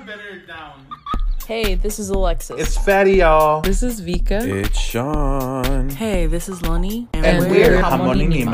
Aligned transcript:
have 0.00 0.18
better 0.18 0.38
down. 0.46 0.86
Hey, 1.46 1.74
this 1.74 1.98
is 1.98 2.10
Alexis. 2.10 2.60
It's 2.60 2.76
Fatty, 2.76 3.16
y'all. 3.16 3.60
This 3.60 3.82
is 3.82 4.00
Vika. 4.00 4.42
It's 4.42 4.78
Sean. 4.78 5.88
Hey, 5.90 6.26
this 6.26 6.48
is 6.48 6.62
Lonnie. 6.62 7.08
And, 7.12 7.26
and 7.26 7.50
we're, 7.50 7.72
we're 7.72 7.80
Harmony 7.80 8.46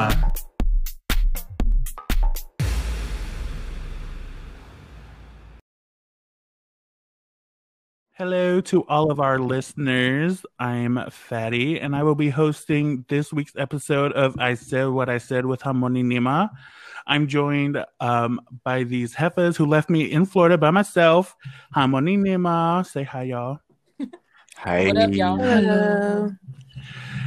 Hello 8.19 8.63
to 8.63 8.83
all 8.85 9.11
of 9.11 9.21
our 9.21 9.39
listeners. 9.39 10.47
I'm 10.59 10.99
Fatty, 11.11 11.79
and 11.79 11.95
I 11.95 12.03
will 12.03 12.15
be 12.15 12.31
hosting 12.31 13.05
this 13.09 13.31
week's 13.31 13.53
episode 13.57 14.13
of 14.13 14.35
I 14.39 14.55
Said 14.55 14.89
What 14.89 15.11
I 15.11 15.19
Said 15.19 15.45
with 15.45 15.61
Harmony 15.61 16.03
Nima. 16.03 16.49
I'm 17.07 17.27
joined 17.27 17.85
um, 18.01 18.41
by 18.65 18.85
these 18.85 19.13
heifers 19.13 19.59
who 19.59 19.67
left 19.67 19.91
me 19.91 20.11
in 20.11 20.25
Florida 20.25 20.57
by 20.57 20.71
myself. 20.71 21.37
Harmony 21.75 22.17
Nima. 22.17 22.87
Say 22.87 23.03
hi, 23.03 23.25
y'all. 23.25 23.59
Hi. 24.57 24.87
What 24.87 24.97
up, 24.97 25.13
y'all? 25.13 25.37
Hello. 25.37 26.31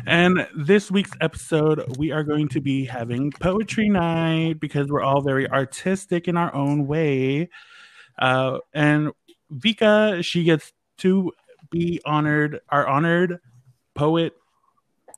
And 0.07 0.47
this 0.57 0.89
week's 0.89 1.15
episode, 1.21 1.99
we 1.99 2.11
are 2.11 2.23
going 2.23 2.47
to 2.47 2.61
be 2.61 2.83
having 2.83 3.29
poetry 3.33 3.89
night 3.89 4.59
because 4.59 4.87
we're 4.87 5.03
all 5.03 5.21
very 5.21 5.47
artistic 5.51 6.27
in 6.27 6.35
our 6.35 6.51
own 6.55 6.87
way. 6.87 7.51
Uh, 8.17 8.57
and 8.73 9.11
Vika, 9.53 10.23
she 10.23 10.43
gets 10.43 10.73
to 10.99 11.31
be 11.71 12.01
honored, 12.05 12.61
our 12.69 12.87
honored 12.87 13.39
poet. 13.95 14.33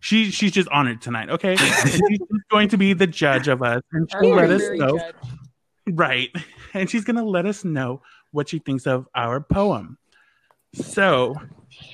She 0.02 0.32
she's 0.32 0.52
just 0.52 0.68
honored 0.70 1.02
tonight, 1.02 1.30
okay? 1.30 1.52
And 1.60 1.90
she's 1.92 2.20
going 2.50 2.70
to 2.70 2.78
be 2.78 2.94
the 2.94 3.08
judge 3.08 3.48
of 3.48 3.62
us, 3.62 3.82
and 3.92 4.10
she'll 4.12 4.36
let 4.36 4.50
us 4.50 4.64
know, 4.72 4.98
Judge. 4.98 5.16
right? 5.92 6.30
And 6.74 6.90
she's 6.90 7.04
gonna 7.04 7.26
let 7.26 7.46
us 7.46 7.66
know 7.66 8.02
what 8.32 8.48
she 8.48 8.60
thinks 8.60 8.88
of 8.88 9.06
our 9.14 9.42
poem. 9.42 9.98
So, 10.74 11.36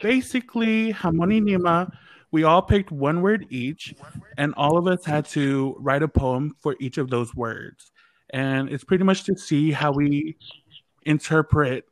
basically, 0.04 0.92
Harmony 0.92 1.42
Nima, 1.42 1.92
we 2.32 2.44
all 2.44 2.62
picked 2.62 2.92
one 2.92 3.24
word 3.24 3.48
each, 3.50 3.96
and 4.38 4.54
all 4.56 4.78
of 4.78 4.86
us 4.86 5.04
had 5.04 5.26
to 5.30 5.76
write 5.80 6.04
a 6.04 6.08
poem 6.08 6.54
for 6.60 6.76
each 6.80 7.00
of 7.00 7.10
those 7.10 7.34
words. 7.34 7.92
And 8.30 8.70
it's 8.70 8.84
pretty 8.84 9.04
much 9.04 9.24
to 9.24 9.36
see 9.36 9.72
how 9.72 9.92
we 9.92 10.38
interpret 11.08 11.86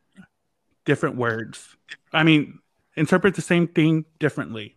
different 0.86 1.18
words. 1.18 1.76
I 2.14 2.24
mean, 2.24 2.60
interpret 2.96 3.36
the 3.36 3.42
same 3.42 3.68
thing 3.68 4.06
differently. 4.20 4.76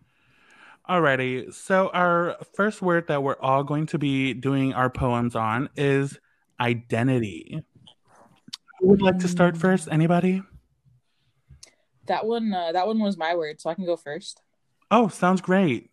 Alrighty, 0.88 1.52
so 1.52 1.90
our 1.92 2.36
first 2.54 2.80
word 2.80 3.08
that 3.08 3.22
we're 3.22 3.38
all 3.40 3.62
going 3.62 3.86
to 3.88 3.98
be 3.98 4.32
doing 4.32 4.72
our 4.72 4.88
poems 4.88 5.36
on 5.36 5.68
is 5.76 6.18
identity. 6.58 7.62
Who 8.80 8.88
would 8.88 9.02
like 9.02 9.18
to 9.18 9.28
start 9.28 9.56
first? 9.56 9.88
Anybody? 9.90 10.42
That 12.06 12.24
one, 12.26 12.54
uh, 12.54 12.72
that 12.72 12.86
one 12.86 13.00
was 13.00 13.18
my 13.18 13.34
word, 13.34 13.60
so 13.60 13.68
I 13.68 13.74
can 13.74 13.84
go 13.84 13.96
first. 13.96 14.40
Oh, 14.90 15.08
sounds 15.08 15.42
great. 15.42 15.90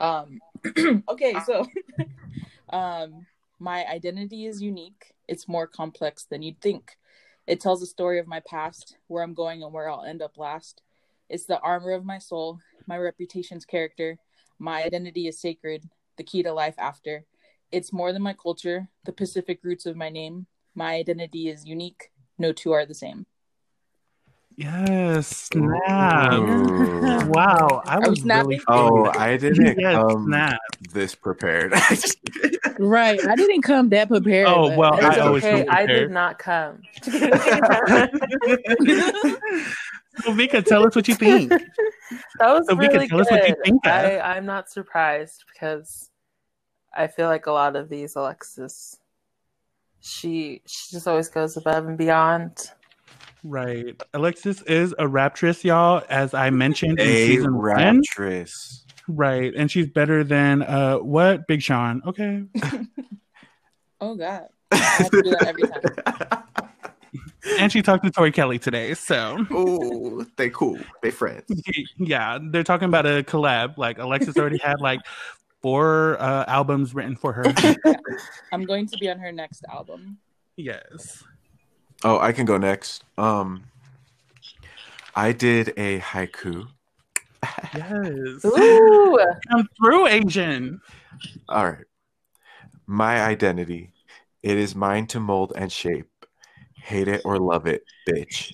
Um, 0.00 0.40
okay, 1.08 1.34
so, 1.46 1.64
um, 2.76 3.24
my 3.60 3.86
identity 3.86 4.46
is 4.46 4.60
unique. 4.60 5.14
It's 5.28 5.46
more 5.46 5.68
complex 5.68 6.24
than 6.24 6.42
you'd 6.42 6.60
think. 6.60 6.96
It 7.52 7.60
tells 7.60 7.80
the 7.80 7.86
story 7.86 8.18
of 8.18 8.26
my 8.26 8.40
past, 8.40 8.96
where 9.08 9.22
I'm 9.22 9.34
going, 9.34 9.62
and 9.62 9.74
where 9.74 9.90
I'll 9.90 10.04
end 10.04 10.22
up 10.22 10.38
last. 10.38 10.80
It's 11.28 11.44
the 11.44 11.60
armor 11.60 11.90
of 11.90 12.02
my 12.02 12.16
soul, 12.16 12.60
my 12.86 12.96
reputation's 12.96 13.66
character. 13.66 14.16
My 14.58 14.82
identity 14.82 15.28
is 15.28 15.38
sacred, 15.38 15.90
the 16.16 16.24
key 16.24 16.42
to 16.44 16.52
life 16.54 16.76
after. 16.78 17.26
It's 17.70 17.92
more 17.92 18.10
than 18.14 18.22
my 18.22 18.32
culture, 18.32 18.88
the 19.04 19.12
Pacific 19.12 19.60
roots 19.62 19.84
of 19.84 19.96
my 19.96 20.08
name. 20.08 20.46
My 20.74 20.94
identity 20.94 21.50
is 21.50 21.66
unique. 21.66 22.10
No 22.38 22.54
two 22.54 22.72
are 22.72 22.86
the 22.86 22.94
same. 22.94 23.26
Yes, 24.56 25.26
snap. 25.28 26.32
Ooh. 26.34 27.26
Wow, 27.30 27.82
I 27.86 27.98
was 28.06 28.20
snapping? 28.20 28.50
really 28.50 28.62
Oh. 28.68 29.10
I 29.18 29.36
didn't 29.38 29.78
Yes, 29.78 29.94
come 29.94 30.26
snap. 30.26 30.58
this 30.92 31.14
prepared. 31.14 31.72
Right. 32.78 33.20
I 33.28 33.36
didn't 33.36 33.62
come 33.62 33.90
that 33.90 34.08
prepared. 34.08 34.46
Oh, 34.48 34.68
but- 34.70 34.78
well, 34.78 34.94
I 34.94 35.08
It's 35.10 35.18
always 35.18 35.44
okay. 35.44 35.66
I 35.68 35.86
did 35.86 36.10
not 36.10 36.38
come. 36.38 36.80
so 37.02 37.12
Vika, 40.32 40.64
tell 40.64 40.86
us 40.86 40.96
what 40.96 41.06
you 41.06 41.14
think. 41.14 41.50
That 41.50 41.60
was 42.52 42.66
So, 42.66 42.74
Vika, 42.74 42.92
really 42.94 43.08
tell 43.08 43.20
us 43.20 43.30
what 43.30 43.48
you 43.48 43.54
good. 43.54 43.64
think. 43.64 43.86
I, 43.86 44.18
I'm 44.20 44.46
not 44.46 44.70
surprised 44.70 45.44
because 45.52 46.10
I 46.94 47.06
feel 47.06 47.26
like 47.28 47.46
a 47.46 47.52
lot 47.52 47.76
of 47.76 47.88
these 47.88 48.16
Alexis, 48.16 48.98
she 50.00 50.62
she 50.66 50.90
just 50.96 51.06
always 51.06 51.28
goes 51.28 51.56
above 51.56 51.86
and 51.86 51.96
beyond. 51.98 52.70
Right. 53.44 54.00
Alexis 54.14 54.62
is 54.62 54.92
a 54.92 55.04
raptress, 55.04 55.64
y'all, 55.64 56.02
as 56.08 56.32
I 56.34 56.50
mentioned 56.50 57.00
in 57.00 57.06
A 57.08 57.26
season 57.26 57.56
one. 57.56 57.76
raptress. 57.76 58.84
Right. 59.08 59.52
And 59.56 59.70
she's 59.70 59.88
better 59.88 60.22
than 60.22 60.62
uh 60.62 60.98
what? 60.98 61.46
Big 61.46 61.62
Sean. 61.62 62.02
Okay. 62.06 62.44
Oh, 64.00 64.16
God. 64.16 64.48
I 64.72 64.76
have 64.76 65.10
to 65.10 65.22
do 65.22 65.30
that 65.30 65.46
every 65.46 65.62
time. 65.62 66.42
and 67.60 67.70
she 67.70 67.82
talked 67.82 68.02
to 68.04 68.10
Tori 68.10 68.32
Kelly 68.32 68.58
today. 68.58 68.94
So 68.94 69.46
Ooh, 69.52 70.26
they 70.36 70.50
cool. 70.50 70.76
They 71.02 71.12
friends. 71.12 71.44
yeah, 71.98 72.40
they're 72.42 72.64
talking 72.64 72.88
about 72.88 73.06
a 73.06 73.22
collab. 73.22 73.78
Like 73.78 73.98
Alexis 73.98 74.36
already 74.36 74.58
had 74.58 74.80
like 74.80 74.98
four 75.60 76.16
uh 76.20 76.44
albums 76.48 76.96
written 76.96 77.14
for 77.14 77.32
her. 77.32 77.44
I'm 78.52 78.64
going 78.64 78.86
to 78.88 78.96
be 78.98 79.08
on 79.08 79.20
her 79.20 79.30
next 79.30 79.64
album. 79.72 80.18
yes. 80.56 81.22
Oh, 82.04 82.18
I 82.18 82.32
can 82.32 82.46
go 82.46 82.58
next. 82.58 83.04
Um, 83.16 83.64
I 85.14 85.32
did 85.32 85.72
a 85.76 86.00
haiku. 86.00 86.68
Yes. 87.74 88.44
Ooh, 88.44 89.18
Come 89.50 89.68
through, 89.76 90.06
Asian. 90.06 90.80
All 91.48 91.64
right. 91.64 91.84
My 92.86 93.22
identity. 93.22 93.92
It 94.42 94.58
is 94.58 94.74
mine 94.74 95.06
to 95.08 95.20
mold 95.20 95.52
and 95.56 95.70
shape. 95.70 96.08
Hate 96.74 97.08
it 97.08 97.22
or 97.24 97.38
love 97.38 97.66
it, 97.66 97.84
bitch. 98.08 98.52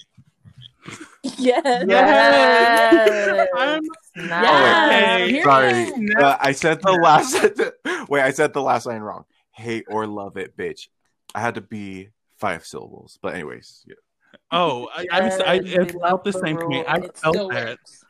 Yes. 1.38 1.84
yes. 1.86 3.48
I'm 3.56 3.80
Nice. 4.16 5.30
Okay. 5.30 5.42
Sorry. 5.42 5.92
Uh, 6.18 6.36
I 6.40 6.52
said 6.52 6.80
the 6.82 6.92
last. 6.92 7.40
Wait, 8.08 8.22
I 8.22 8.30
said 8.30 8.52
the 8.52 8.62
last 8.62 8.86
line 8.86 9.00
wrong. 9.00 9.24
Hate 9.52 9.84
or 9.88 10.06
love 10.06 10.36
it, 10.36 10.56
bitch. 10.56 10.88
I 11.34 11.40
had 11.40 11.54
to 11.54 11.60
be 11.60 12.08
five 12.38 12.64
syllables. 12.64 13.18
But 13.22 13.34
anyways, 13.34 13.84
yeah. 13.86 13.94
Oh, 14.50 14.88
I, 14.96 15.06
I'm 15.12 15.24
s- 15.24 15.40
I, 15.40 15.54
Yes, 15.54 15.90
it 15.90 16.00
felt 16.00 16.24
the 16.24 16.32
the 16.32 16.38
same 16.38 16.58
to 16.58 16.68
me. 16.68 16.84
I 16.86 17.00
felt 17.14 17.36
that. 17.52 17.68
works. 17.68 18.04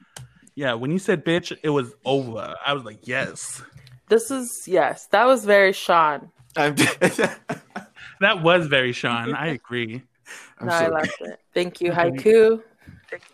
Yeah, 0.55 0.75
when 0.75 0.91
you 0.91 0.99
said 0.99 1.25
bitch, 1.25 1.57
it 1.63 1.69
was 1.71 1.95
over. 2.05 2.55
I 2.65 2.73
was 2.75 2.85
like, 2.85 3.07
yes. 3.07 3.63
This 4.09 4.31
is 4.31 4.65
yes. 4.67 5.07
That 5.13 5.25
was 5.27 5.45
very 5.45 5.73
Sean. 5.73 6.31
I'm, 6.57 6.75
That 8.21 8.43
was 8.43 8.67
very 8.67 8.93
Sean. 8.93 9.35
I 9.35 9.49
agree. 9.49 10.03
I'm 10.59 10.67
no, 10.67 10.73
I 10.73 10.79
sorry. 10.81 10.91
loved 10.93 11.13
it. 11.21 11.39
Thank 11.55 11.81
you, 11.81 11.93
haiku. 11.93 12.61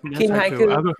Yes, 0.04 0.18
King 0.18 0.32
I 0.32 0.50
haiku. 0.50 0.84
go- 0.84 0.92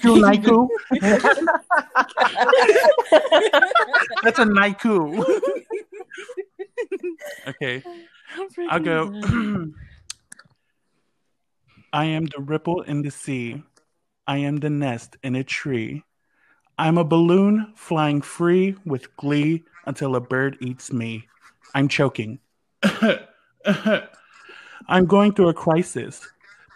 King 0.00 0.22
haiku. 0.22 0.68
That's 4.22 4.38
a 4.38 4.44
haiku. 4.44 5.24
okay, 7.48 7.82
I'll 8.68 8.80
go. 8.80 9.12
I 11.92 12.04
am 12.04 12.26
the 12.26 12.40
ripple 12.40 12.82
in 12.82 13.02
the 13.02 13.10
sea. 13.10 13.62
I 14.26 14.38
am 14.38 14.58
the 14.58 14.70
nest 14.70 15.16
in 15.22 15.34
a 15.34 15.42
tree. 15.42 16.04
I'm 16.78 16.98
a 16.98 17.04
balloon 17.04 17.72
flying 17.74 18.22
free 18.22 18.76
with 18.84 19.14
glee 19.16 19.64
until 19.86 20.14
a 20.16 20.20
bird 20.20 20.56
eats 20.60 20.92
me. 20.92 21.26
I'm 21.74 21.88
choking. 21.88 22.38
I'm 24.88 25.06
going 25.06 25.34
through 25.34 25.48
a 25.48 25.54
crisis. 25.54 26.26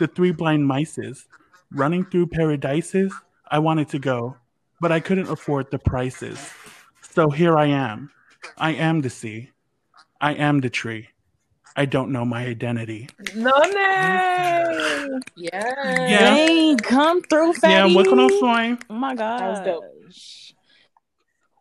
The 0.00 0.08
three 0.08 0.32
blind 0.32 0.68
mices 0.68 1.26
running 1.70 2.04
through 2.04 2.26
paradises. 2.26 3.14
I 3.50 3.60
wanted 3.60 3.88
to 3.90 3.98
go, 3.98 4.36
but 4.80 4.92
I 4.92 5.00
couldn't 5.00 5.30
afford 5.30 5.70
the 5.70 5.78
prices. 5.78 6.50
So 7.00 7.30
here 7.30 7.56
I 7.56 7.66
am. 7.66 8.10
I 8.58 8.72
am 8.72 9.00
the 9.00 9.10
sea. 9.10 9.52
I 10.20 10.34
am 10.34 10.60
the 10.60 10.70
tree. 10.70 11.08
I 11.76 11.86
don't 11.86 12.12
know 12.12 12.24
my 12.24 12.46
identity. 12.46 13.08
no 13.34 13.50
name. 13.50 15.20
Yeah. 15.36 15.62
Yeah. 16.06 16.34
Dang, 16.36 16.76
come 16.78 17.22
through, 17.22 17.54
Yeah, 17.62 17.82
fatty. 17.82 17.94
what 17.94 18.08
can 18.08 18.20
I 18.20 18.28
say? 18.28 18.78
Oh 18.90 18.94
my 18.94 19.14
god. 19.14 19.40
That 19.40 19.48
was 19.48 19.60
dope. 19.60 19.84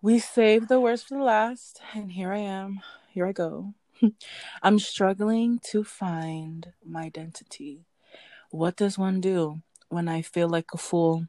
We 0.01 0.19
saved 0.19 0.67
the 0.67 0.79
worst 0.79 1.07
for 1.07 1.17
the 1.17 1.23
last, 1.23 1.81
and 1.95 2.11
here 2.11 2.31
I 2.31 2.39
am. 2.39 2.81
Here 3.09 3.25
I 3.25 3.31
go. 3.31 3.73
I'm 4.61 4.77
struggling 4.79 5.59
to 5.71 5.83
find 5.83 6.73
my 6.85 7.03
identity. 7.03 7.85
What 8.51 8.75
does 8.75 8.97
one 8.97 9.21
do 9.21 9.61
when 9.89 10.07
I 10.07 10.21
feel 10.21 10.49
like 10.49 10.67
a 10.73 10.77
fool? 10.77 11.27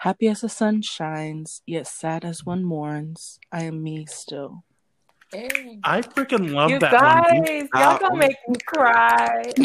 Happy 0.00 0.28
as 0.28 0.40
the 0.40 0.48
sun 0.48 0.82
shines, 0.82 1.62
yet 1.66 1.86
sad 1.86 2.24
as 2.24 2.44
one 2.44 2.64
mourns. 2.64 3.38
I 3.52 3.62
am 3.64 3.82
me 3.82 4.06
still. 4.06 4.64
Hey. 5.32 5.80
I 5.82 6.02
freaking 6.02 6.52
love 6.52 6.70
you 6.70 6.78
that 6.78 6.92
guys, 6.92 7.68
one. 7.72 7.82
y'all 7.82 7.98
gonna 7.98 8.16
make 8.16 8.36
me 8.48 8.56
cry. 8.64 9.42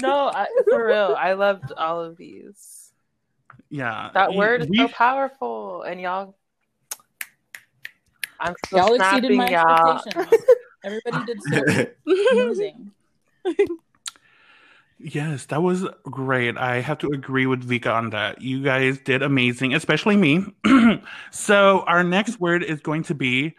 no, 0.00 0.28
I, 0.32 0.46
for 0.70 0.86
real, 0.86 1.16
I 1.18 1.32
loved 1.32 1.72
all 1.76 2.00
of 2.02 2.16
these. 2.16 2.92
Yeah. 3.68 4.10
That 4.14 4.32
you- 4.32 4.38
word 4.38 4.60
is 4.62 4.66
so 4.68 4.70
we've- 4.84 4.92
powerful, 4.92 5.82
and 5.82 6.00
y'all. 6.00 6.36
I'm 8.38 8.54
still 8.66 8.78
Y'all 8.78 8.94
exceeded 8.94 9.32
snapping, 9.32 9.36
my 9.38 9.48
y'all. 9.48 9.96
expectations. 9.96 10.44
Everybody 10.84 11.24
did 11.24 11.42
so 11.42 11.86
amazing. 12.32 12.92
Yes, 14.98 15.46
that 15.46 15.62
was 15.62 15.86
great. 16.04 16.56
I 16.56 16.80
have 16.80 16.98
to 16.98 17.08
agree 17.08 17.46
with 17.46 17.68
Vika 17.68 17.92
on 17.94 18.10
that. 18.10 18.40
You 18.40 18.62
guys 18.62 18.98
did 18.98 19.22
amazing, 19.22 19.74
especially 19.74 20.16
me. 20.16 20.44
so 21.30 21.80
our 21.86 22.02
next 22.04 22.40
word 22.40 22.62
is 22.62 22.80
going 22.80 23.02
to 23.04 23.14
be 23.14 23.56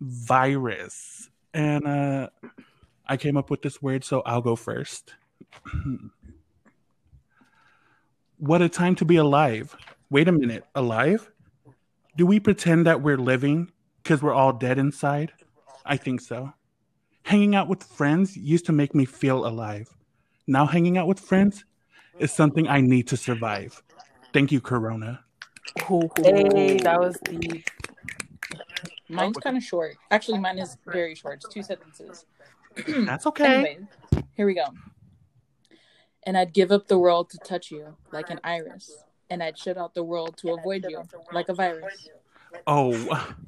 virus. 0.00 1.30
And 1.54 1.86
uh 1.86 2.28
I 3.08 3.16
came 3.16 3.36
up 3.36 3.50
with 3.50 3.62
this 3.62 3.80
word, 3.80 4.04
so 4.04 4.22
I'll 4.26 4.40
go 4.40 4.56
first. 4.56 5.14
what 8.38 8.62
a 8.62 8.68
time 8.68 8.96
to 8.96 9.04
be 9.04 9.16
alive. 9.16 9.76
Wait 10.10 10.26
a 10.26 10.32
minute, 10.32 10.64
alive? 10.74 11.30
Do 12.16 12.26
we 12.26 12.40
pretend 12.40 12.86
that 12.86 13.02
we're 13.02 13.18
living 13.18 13.70
because 14.02 14.22
we're 14.22 14.34
all 14.34 14.52
dead 14.52 14.78
inside? 14.78 15.32
I 15.84 15.96
think 15.96 16.20
so. 16.20 16.52
Hanging 17.22 17.54
out 17.54 17.68
with 17.68 17.82
friends 17.82 18.36
used 18.36 18.66
to 18.66 18.72
make 18.72 18.94
me 18.94 19.04
feel 19.04 19.46
alive. 19.46 19.94
Now 20.46 20.66
hanging 20.66 20.98
out 20.98 21.06
with 21.06 21.20
friends 21.20 21.64
is 22.18 22.32
something 22.32 22.68
I 22.68 22.80
need 22.80 23.08
to 23.08 23.16
survive. 23.16 23.82
Thank 24.32 24.52
you, 24.52 24.60
Corona. 24.60 25.20
Hey, 26.24 26.78
that 26.78 27.00
was 27.00 27.18
deep. 27.24 27.68
Mine's 29.08 29.36
kind 29.38 29.56
of 29.56 29.62
short. 29.62 29.96
Actually, 30.10 30.38
mine 30.38 30.58
is 30.58 30.76
very 30.86 31.14
short. 31.14 31.36
It's 31.44 31.48
two 31.52 31.62
sentences. 31.62 32.24
That's 32.86 33.26
okay. 33.26 33.44
Anyway, 33.44 33.78
here 34.36 34.46
we 34.46 34.54
go. 34.54 34.66
And 36.24 36.36
I'd 36.36 36.52
give 36.52 36.72
up 36.72 36.88
the 36.88 36.98
world 36.98 37.30
to 37.30 37.38
touch 37.38 37.70
you 37.70 37.96
like 38.12 38.30
an 38.30 38.40
iris. 38.42 39.04
And 39.30 39.42
I'd 39.42 39.56
shut 39.58 39.76
out 39.76 39.94
the 39.94 40.02
world 40.04 40.36
to 40.38 40.54
avoid 40.54 40.84
you 40.88 41.02
like 41.32 41.48
a 41.48 41.54
virus. 41.54 42.08
Oh, 42.66 42.92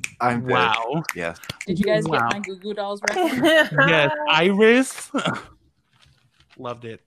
I'm 0.20 0.40
good. 0.42 0.50
wow. 0.52 1.02
Yes. 1.14 1.38
Did 1.66 1.78
you 1.78 1.84
guys 1.86 2.04
Wow. 2.06 2.28
get 2.28 2.32
my 2.32 2.38
Goo 2.40 2.56
Goo 2.56 2.74
Dolls 2.74 3.00
reference? 3.08 3.70
Yes, 3.88 4.12
Iris. 4.28 5.10
Loved 6.58 6.84
it. 6.84 7.00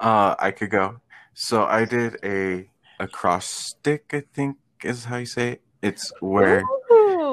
Uh, 0.00 0.34
I 0.38 0.50
could 0.50 0.70
go. 0.70 1.00
So 1.34 1.64
I 1.64 1.84
did 1.84 2.16
a 2.24 2.68
acrostic. 3.00 4.04
I 4.12 4.24
think 4.34 4.56
is 4.82 5.04
how 5.04 5.16
you 5.16 5.26
say 5.26 5.52
it. 5.52 5.62
It's 5.82 6.12
where 6.20 6.62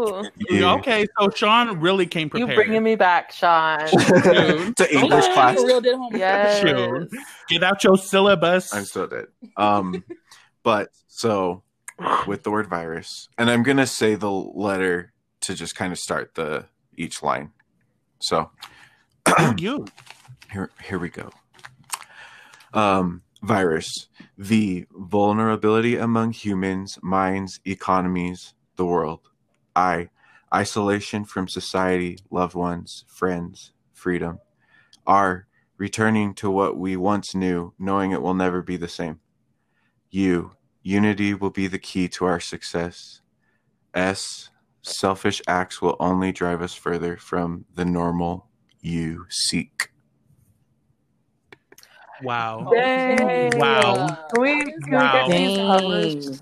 Ooh, 0.01 0.23
you 0.49 0.65
Okay, 0.65 1.05
so 1.19 1.29
Sean 1.29 1.79
really 1.79 2.05
came 2.05 2.29
prepared. 2.29 2.49
you 2.49 2.55
prepared. 2.55 2.67
bringing 2.67 2.83
me 2.83 2.95
back, 2.95 3.31
Sean. 3.31 3.79
Dude. 4.23 4.75
to 4.77 4.95
English 4.95 5.25
Okay, 5.25 5.33
class. 5.33 5.57
Real 5.63 5.81
did 5.81 5.95
homework. 5.95 6.19
Yes. 6.19 6.61
Shoot. 6.61 7.09
Get 7.49 7.63
out 7.63 7.83
your 7.83 7.97
syllabus. 7.97 8.73
I'm 8.73 8.85
still 8.85 9.07
dead. 9.07 9.27
Um, 9.57 10.03
but 10.63 10.89
so 11.07 11.63
with 12.25 12.43
the 12.43 12.51
word 12.51 12.67
virus, 12.67 13.29
and 13.37 13.49
I'm 13.49 13.63
gonna 13.63 13.87
say 13.87 14.15
the 14.15 14.31
letter 14.31 15.13
to 15.41 15.53
just 15.53 15.75
kind 15.75 15.91
of 15.91 15.99
start 15.99 16.35
the 16.35 16.65
each 16.97 17.21
line. 17.21 17.51
So 18.19 18.49
you. 19.57 19.85
here 20.51 20.71
here 20.83 20.99
we 20.99 21.09
go. 21.09 21.29
Um, 22.73 23.21
virus, 23.43 24.07
the 24.37 24.85
vulnerability 24.91 25.97
among 25.97 26.31
humans, 26.31 26.97
minds, 27.01 27.59
economies, 27.65 28.53
the 28.75 28.85
world. 28.85 29.19
I, 29.75 30.09
isolation 30.53 31.25
from 31.25 31.47
society, 31.47 32.19
loved 32.29 32.55
ones, 32.55 33.05
friends, 33.07 33.71
freedom. 33.93 34.39
R, 35.07 35.47
returning 35.77 36.33
to 36.35 36.49
what 36.49 36.77
we 36.77 36.95
once 36.97 37.33
knew, 37.33 37.73
knowing 37.79 38.11
it 38.11 38.21
will 38.21 38.33
never 38.33 38.61
be 38.61 38.77
the 38.77 38.87
same. 38.87 39.19
U, 40.09 40.51
unity 40.83 41.33
will 41.33 41.49
be 41.49 41.67
the 41.67 41.79
key 41.79 42.07
to 42.09 42.25
our 42.25 42.39
success. 42.39 43.21
S, 43.93 44.49
selfish 44.81 45.41
acts 45.47 45.81
will 45.81 45.95
only 45.99 46.31
drive 46.31 46.61
us 46.61 46.73
further 46.73 47.17
from 47.17 47.65
the 47.75 47.85
normal 47.85 48.47
you 48.81 49.25
seek. 49.29 49.89
Wow. 52.23 52.69
Dang. 52.71 53.57
Wow. 53.57 54.27
Can 54.33 54.41
we, 54.41 54.63
can 54.63 54.91
Wow. 54.91 55.27
we 55.27 55.33
get 55.33 55.37
these 55.37 55.57
published? 55.57 56.41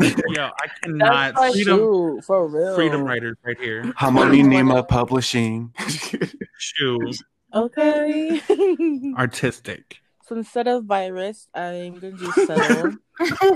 Yo, 0.28 0.44
I 0.44 0.66
cannot. 0.82 1.34
like- 1.36 1.52
Freedom, 1.52 1.78
Shoot, 1.78 2.24
for 2.24 2.48
real. 2.48 2.74
freedom 2.74 3.02
writers 3.04 3.36
right 3.44 3.58
here. 3.60 3.92
Harmony 3.96 4.42
Nima 4.42 4.86
Publishing. 4.88 5.72
Shoes. 6.58 7.22
Okay. 7.54 8.40
Artistic. 9.16 9.98
so 10.26 10.36
instead 10.36 10.68
of 10.68 10.84
virus, 10.84 11.48
I'm 11.54 11.94
gonna 11.98 12.12
do 12.16 12.32
settle. 12.32 12.92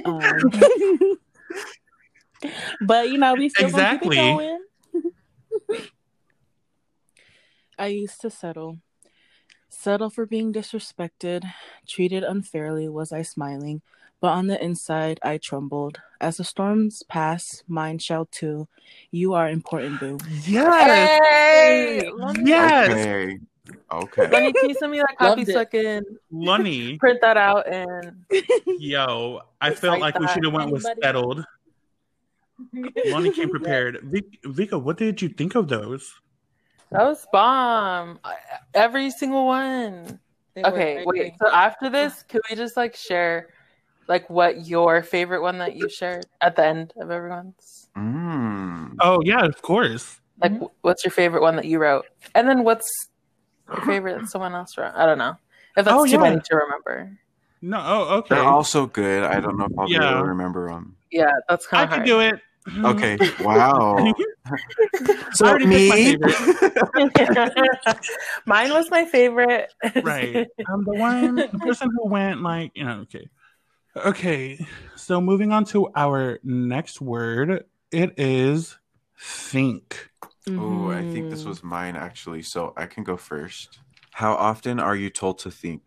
um, 0.04 1.18
but 2.86 3.08
you 3.08 3.18
know, 3.18 3.34
we 3.34 3.48
still 3.48 3.66
Exactly. 3.68 4.16
gonna 4.16 4.38
keep 4.38 4.60
it 4.94 5.70
going. 5.70 5.80
I 7.78 7.86
used 7.88 8.20
to 8.20 8.30
settle. 8.30 8.78
Settle 9.68 10.10
for 10.10 10.26
being 10.26 10.52
disrespected, 10.52 11.44
treated 11.88 12.22
unfairly 12.22 12.88
was 12.88 13.12
I 13.12 13.22
smiling, 13.22 13.82
but 14.20 14.28
on 14.28 14.46
the 14.46 14.62
inside 14.62 15.18
I 15.22 15.38
trembled. 15.38 16.00
As 16.24 16.38
the 16.38 16.44
storms 16.44 17.02
pass, 17.02 17.62
mine 17.68 17.98
shall 17.98 18.24
too. 18.24 18.66
You 19.10 19.34
are 19.34 19.46
important, 19.46 20.00
boo. 20.00 20.18
Yes. 20.46 21.20
Hey! 21.20 22.10
Yes. 22.42 22.90
Okay. 22.90 23.38
Okay. 23.92 24.30
Lenny, 24.30 24.50
can 24.54 24.70
you 24.70 24.74
send 24.74 24.92
me 24.92 25.00
that 25.00 25.16
copy 25.18 25.42
Loved 25.42 25.52
so 25.52 25.60
I 25.60 25.64
can 25.66 26.02
Lunny. 26.32 26.96
print 27.04 27.20
that 27.20 27.36
out 27.36 27.68
and 27.70 28.24
Yo, 28.78 29.42
I 29.60 29.74
felt 29.74 30.00
like 30.00 30.14
like 30.14 30.18
we 30.18 30.26
should 30.28 30.44
have 30.44 30.54
went 30.54 30.72
with 30.72 30.86
settled. 31.02 31.44
Lonnie 33.04 33.30
came 33.30 33.50
prepared. 33.50 34.00
Vic- 34.04 34.40
Vika, 34.44 34.82
what 34.82 34.96
did 34.96 35.20
you 35.20 35.28
think 35.28 35.54
of 35.54 35.68
those? 35.68 36.10
that 36.90 37.02
was 37.02 37.26
bomb. 37.34 38.18
Every 38.72 39.10
single 39.10 39.44
one. 39.44 40.18
They 40.54 40.64
Okay, 40.64 41.04
wait. 41.04 41.34
So 41.38 41.52
after 41.52 41.90
this, 41.90 42.22
can 42.22 42.40
we 42.48 42.56
just 42.56 42.78
like 42.78 42.96
share 42.96 43.50
like 44.08 44.28
what 44.30 44.66
your 44.66 45.02
favorite 45.02 45.42
one 45.42 45.58
that 45.58 45.76
you 45.76 45.88
shared 45.88 46.26
at 46.40 46.56
the 46.56 46.64
end 46.66 46.92
of 47.00 47.10
everyone's? 47.10 47.88
Mm. 47.96 48.96
Oh 49.00 49.20
yeah, 49.24 49.44
of 49.44 49.60
course. 49.62 50.20
Like, 50.42 50.52
Mhm. 50.52 50.70
what's 50.82 51.04
your 51.04 51.12
favorite 51.12 51.42
one 51.42 51.56
that 51.56 51.64
you 51.64 51.78
wrote? 51.78 52.06
And 52.34 52.48
then 52.48 52.64
what's 52.64 52.88
your 53.68 53.82
favorite 53.82 54.20
that 54.20 54.28
someone 54.28 54.54
else 54.54 54.76
wrote? 54.76 54.92
I 54.94 55.06
don't 55.06 55.18
know. 55.18 55.36
If 55.76 55.84
that's 55.84 55.96
Oh, 55.96 56.04
too 56.04 56.12
yeah. 56.12 56.18
many 56.18 56.40
to 56.40 56.56
remember. 56.56 57.18
No, 57.62 57.82
oh 57.82 58.14
okay. 58.18 58.34
They're 58.34 58.44
also 58.44 58.86
good. 58.86 59.24
I 59.24 59.40
don't 59.40 59.56
know 59.56 59.66
if 59.66 59.72
I'll 59.78 59.88
be 59.88 59.94
able 59.96 60.22
to 60.22 60.24
remember 60.24 60.68
them. 60.68 60.96
Yeah, 61.10 61.32
that's 61.48 61.66
I 61.72 61.86
kind 61.86 61.88
of 61.88 61.92
I 61.92 61.96
can 61.96 62.06
do 62.06 62.20
it. 62.20 62.40
Okay. 62.84 63.18
Wow. 63.40 64.14
I 64.46 65.48
already 65.48 65.66
picked 66.18 66.20
my. 67.40 67.94
Mine 68.46 68.70
was 68.72 68.90
my 68.90 69.04
favorite. 69.04 69.72
right. 70.02 70.46
I'm 70.68 70.84
the 70.84 70.94
one 70.94 71.36
the 71.36 71.58
person 71.60 71.90
who 71.90 72.08
went 72.08 72.42
like, 72.42 72.72
you 72.74 72.84
know, 72.84 73.00
okay. 73.02 73.28
Okay. 73.96 74.66
So 74.96 75.20
moving 75.20 75.52
on 75.52 75.64
to 75.66 75.88
our 75.94 76.40
next 76.42 77.00
word, 77.00 77.64
it 77.92 78.14
is 78.16 78.76
think. 79.18 80.10
Oh, 80.48 80.90
I 80.90 81.00
think 81.00 81.30
this 81.30 81.40
mm-hmm. 81.40 81.48
was 81.48 81.64
mine 81.64 81.96
actually, 81.96 82.42
so 82.42 82.74
I 82.76 82.86
can 82.86 83.04
go 83.04 83.16
first. 83.16 83.78
How 84.10 84.34
often 84.34 84.78
are 84.80 84.96
you 84.96 85.10
told 85.10 85.38
to 85.40 85.50
think? 85.50 85.82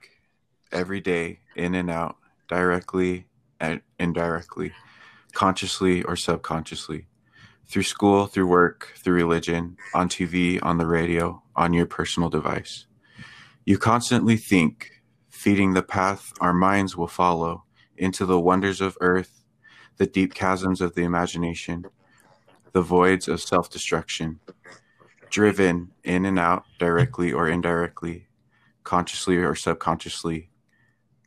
Every 0.69 0.99
day, 0.99 1.39
in 1.55 1.75
and 1.75 1.89
out, 1.89 2.17
directly 2.49 3.27
and 3.57 3.81
indirectly, 3.99 4.73
consciously 5.31 6.03
or 6.03 6.17
subconsciously, 6.17 7.07
through 7.67 7.83
school, 7.83 8.25
through 8.25 8.47
work, 8.47 8.93
through 8.97 9.13
religion, 9.13 9.77
on 9.93 10.09
TV, 10.09 10.59
on 10.61 10.77
the 10.77 10.85
radio, 10.85 11.41
on 11.55 11.71
your 11.71 11.85
personal 11.85 12.29
device. 12.29 12.85
You 13.65 13.77
constantly 13.77 14.35
think, 14.35 15.01
feeding 15.29 15.73
the 15.73 15.83
path 15.83 16.33
our 16.41 16.53
minds 16.53 16.97
will 16.97 17.07
follow 17.07 17.63
into 17.97 18.25
the 18.25 18.39
wonders 18.39 18.81
of 18.81 18.97
earth, 19.01 19.43
the 19.97 20.05
deep 20.05 20.33
chasms 20.33 20.81
of 20.81 20.95
the 20.95 21.03
imagination, 21.03 21.85
the 22.71 22.81
voids 22.81 23.27
of 23.27 23.41
self 23.41 23.69
destruction, 23.69 24.39
driven 25.29 25.91
in 26.03 26.25
and 26.25 26.39
out, 26.39 26.63
directly 26.79 27.33
or 27.33 27.49
indirectly, 27.49 28.27
consciously 28.83 29.37
or 29.37 29.55
subconsciously, 29.55 30.49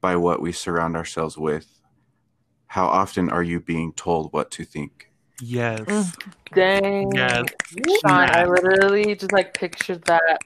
by 0.01 0.17
what 0.17 0.41
we 0.41 0.53
surround 0.53 0.97
ourselves 0.97 1.37
with. 1.37 1.81
How 2.67 2.87
often 2.87 3.31
are 3.31 3.43
you 3.43 3.61
being 3.61 3.93
told 3.95 4.33
what 4.33 4.51
to 4.53 4.65
think? 4.65 5.11
Yes. 5.43 5.81
Mm. 5.81 6.33
Dang. 6.55 7.13
Yes. 7.15 7.47
Sean, 8.01 8.31
I 8.31 8.45
literally 8.45 9.15
just 9.15 9.33
like 9.33 9.55
pictured 9.55 10.05
that 10.05 10.39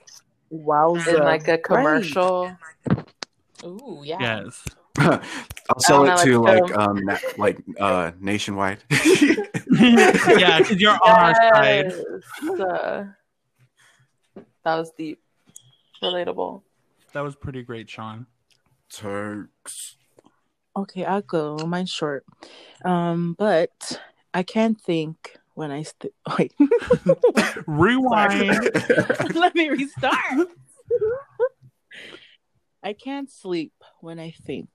Wowza. 0.53 1.19
in 1.19 1.23
like 1.23 1.49
a 1.49 1.59
commercial. 1.59 2.57
Ooh, 3.65 4.03
yeah. 4.05 4.19
Yes. 4.21 4.65
I'll 4.99 5.81
sell 5.81 6.09
Oh, 6.09 6.13
it 6.15 6.19
to 6.25 6.39
like 6.41 6.67
go. 6.69 6.75
um 6.81 7.01
na- 7.05 7.19
like 7.37 7.59
uh 7.81 8.13
nationwide. 8.21 8.79
yeah, 8.91 10.59
because 10.59 10.81
you're 10.81 10.93
on 10.93 10.99
our 11.03 11.35
side. 11.35 11.93
Yes. 11.93 12.61
Uh, 12.61 13.05
that 14.65 14.77
was 14.77 14.93
deep. 14.97 15.21
Relatable. 16.03 16.63
That 17.13 17.23
was 17.23 17.35
pretty 17.35 17.63
great, 17.63 17.89
Sean. 17.91 18.27
Turks. 18.91 19.97
Okay, 20.77 21.05
I'll 21.05 21.23
go. 21.23 21.57
Mine's 21.67 21.91
short. 21.91 22.25
Um, 22.85 23.35
but 23.39 24.01
I 24.33 24.43
can't 24.43 24.81
think 24.81 25.39
when 25.55 25.71
I 25.71 25.83
st- 25.85 26.13
wait. 26.39 26.53
Rewind. 27.67 28.71
Let 29.35 29.55
me 29.55 29.69
restart. 29.71 30.49
I 32.85 32.93
can't 32.93 33.31
sleep 33.31 33.73
when 34.01 34.19
I 34.21 34.31
think. 34.31 34.69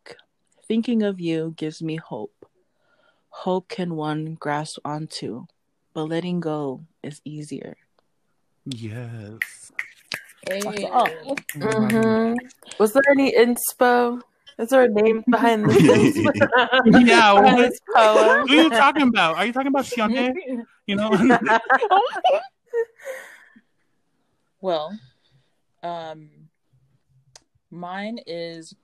Thinking 0.67 1.03
of 1.03 1.19
you 1.21 1.53
gives 1.57 1.81
me 1.81 1.97
hope. 1.97 2.45
Hope 3.29 3.69
can 3.69 3.95
one 3.95 4.35
grasp 4.35 4.79
onto, 4.83 5.45
but 5.93 6.05
letting 6.05 6.39
go 6.39 6.85
is 7.03 7.21
easier. 7.23 7.77
yes. 8.65 9.71
Hey. 10.47 10.63
Oh. 10.91 11.35
hmm 11.53 12.33
Was 12.79 12.93
there 12.93 13.03
any 13.11 13.31
inspo? 13.33 14.21
Is 14.57 14.69
there 14.69 14.83
a 14.83 14.89
name 14.89 15.23
behind 15.29 15.69
this? 15.69 16.17
Yeah, 16.85 17.33
what- 17.39 17.57
this 17.57 17.79
poem? 17.95 18.47
Who 18.47 18.57
are 18.59 18.63
you 18.63 18.69
talking 18.69 19.03
about? 19.07 19.37
Are 19.37 19.45
you 19.45 19.53
talking 19.53 19.67
about 19.69 19.85
Xione? 19.85 20.33
You 20.87 20.95
know? 20.95 21.15
Well, 24.61 24.97
um, 25.83 26.48
mine 27.71 28.19
is 28.25 28.75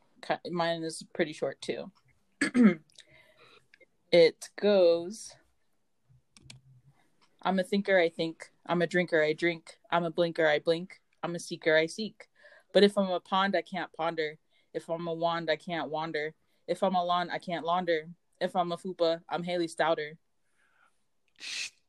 mine 0.50 0.84
is 0.84 1.04
pretty 1.13 1.34
short 1.34 1.62
too. 1.62 1.92
it 4.12 4.50
goes. 4.60 5.34
I'm 7.42 7.60
a 7.60 7.63
thinker, 7.63 8.00
I 8.00 8.10
think. 8.10 8.50
I'm 8.65 8.82
a 8.82 8.88
drinker, 8.88 9.22
I 9.22 9.34
drink. 9.34 9.77
I'm 9.92 10.04
a 10.04 10.10
blinker, 10.10 10.48
I 10.48 10.60
blink. 10.60 11.00
I'm 11.22 11.36
a 11.36 11.39
seeker, 11.39 11.77
I 11.77 11.86
seek. 11.86 12.27
But 12.74 12.84
if 12.84 12.98
I'm 12.98 13.10
a 13.10 13.20
pond, 13.20 13.56
I 13.56 13.62
can't 13.62 13.94
ponder. 13.94 14.38
If 14.74 14.89
I'm 14.89 15.08
a 15.08 15.13
wand, 15.13 15.50
I 15.50 15.56
can't 15.56 15.92
wander. 15.92 16.34
If 16.68 16.82
I'm 16.82 16.96
a 16.96 17.04
lawn, 17.04 17.30
I 17.30 17.38
can't 17.38 17.65
launder. 17.65 18.10
If 18.42 18.56
I'm 18.56 18.72
a 18.72 18.77
fupa, 18.77 19.22
I'm 19.30 19.44
Haley 19.44 19.68
Stouter. 19.68 20.18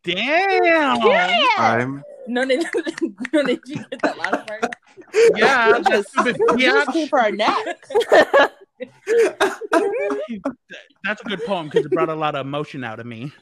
Damn. 0.05 1.01
Yeah! 1.03 1.49
I'm 1.57 2.05
No, 2.29 2.45
no, 2.45 2.55
no, 3.33 3.43
did 3.43 3.61
you 3.67 3.77
get 3.91 4.03
that 4.03 4.19
last 4.19 4.47
part? 4.47 4.76
Yeah. 5.37 5.81
Just, 5.89 6.09
yeah. 6.57 6.73
just 6.73 6.93
came 6.93 7.09
for 7.09 7.21
our 7.21 7.31
nap. 7.31 7.59
That's 11.05 11.21
a 11.21 11.25
good 11.25 11.45
poem 11.45 11.67
because 11.69 11.87
it 11.87 11.93
brought 11.93 12.09
a 12.09 12.15
lot 12.15 12.35
of 12.35 12.47
emotion 12.47 12.85
out 12.85 13.01
of 13.01 13.07
me. 13.07 13.33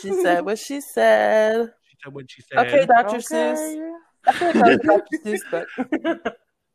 she 0.00 0.12
said 0.22 0.44
what 0.44 0.58
she 0.58 0.80
said. 0.80 1.72
She 1.84 1.96
said 2.04 2.14
what 2.14 2.30
she 2.30 2.42
said. 2.42 2.66
Okay, 2.66 2.86
Dr. 2.86 3.18
Seuss. 3.18 3.92
I 4.26 4.32
feel 4.32 4.52
like 4.54 4.82
Dr. 4.82 5.18
Seuss 5.24 5.50
book. 5.50 6.34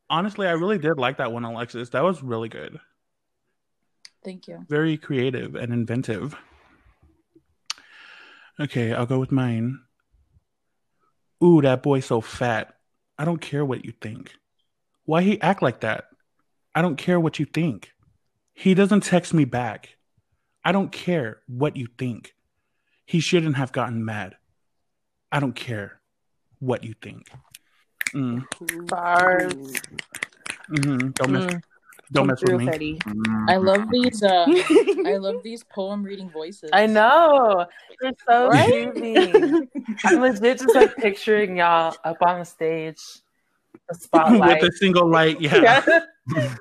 Honestly, 0.10 0.48
I 0.48 0.52
really 0.52 0.78
did 0.78 0.98
like 0.98 1.18
that 1.18 1.32
one, 1.32 1.46
Alexis. 1.46 1.90
That 1.90 2.04
was 2.04 2.22
really 2.22 2.50
good. 2.50 2.80
Thank 4.24 4.48
you. 4.48 4.66
Very 4.70 4.98
creative 4.98 5.56
and 5.56 5.74
inventive. 5.74 6.36
Okay, 8.60 8.94
I'll 8.94 9.06
go 9.06 9.20
with 9.20 9.32
mine. 9.32 9.80
Ooh, 11.44 11.62
that 11.62 11.84
boy's 11.84 12.06
so 12.06 12.22
fat. 12.22 12.76
I 13.24 13.26
don't 13.26 13.40
care 13.40 13.64
what 13.64 13.86
you 13.86 13.94
think. 14.02 14.34
Why 15.06 15.22
he 15.22 15.40
act 15.40 15.62
like 15.62 15.80
that? 15.80 16.10
I 16.76 16.82
don't 16.82 16.98
care 16.98 17.18
what 17.18 17.40
you 17.40 17.46
think. 17.46 17.94
He 18.54 18.74
doesn't 18.74 19.06
text 19.06 19.34
me 19.34 19.46
back. 19.46 19.96
I 20.66 20.74
don't 20.74 20.92
care 20.92 21.38
what 21.48 21.78
you 21.78 21.88
think. 21.98 22.34
He 23.06 23.22
shouldn't 23.22 23.56
have 23.56 23.72
gotten 23.72 24.04
mad. 24.04 24.36
I 25.32 25.40
don't 25.40 25.56
care 25.56 26.02
what 26.60 26.84
you 26.84 26.96
think. 27.02 27.32
Mm, 28.14 28.44
Bars. 28.90 29.54
hmm 30.68 31.08
Don't 31.12 31.32
mess, 31.32 31.46
Mm, 31.46 31.62
don't 32.14 32.22
come 32.24 32.28
mess 32.28 32.42
with 32.42 32.50
through, 32.50 32.58
me. 32.60 32.66
Freddie. 32.66 33.00
I 33.50 33.58
love 33.58 33.86
these. 33.92 34.24
Uh, 34.24 34.46
I 35.06 35.18
love 35.18 35.44
these 35.44 35.64
poem 35.64 36.04
reading 36.04 36.30
voices. 36.30 36.70
I 36.74 36.86
know. 36.86 37.66
They're 38.02 38.12
so 38.28 38.48
Right? 38.50 38.94
soothing. 38.96 39.68
I'm 40.06 40.20
legit 40.22 40.60
just 40.60 40.76
like 40.76 40.96
picturing 40.96 41.58
y'all 41.58 41.96
up 42.04 42.18
on 42.22 42.40
the 42.40 42.46
stage, 42.46 43.02
the 43.90 43.96
spotlight. 44.00 44.62
with 44.62 44.70
a 44.74 44.76
single 44.78 45.08
light. 45.10 45.42
Yeah. 45.42 45.82
Yeah. 46.36 46.56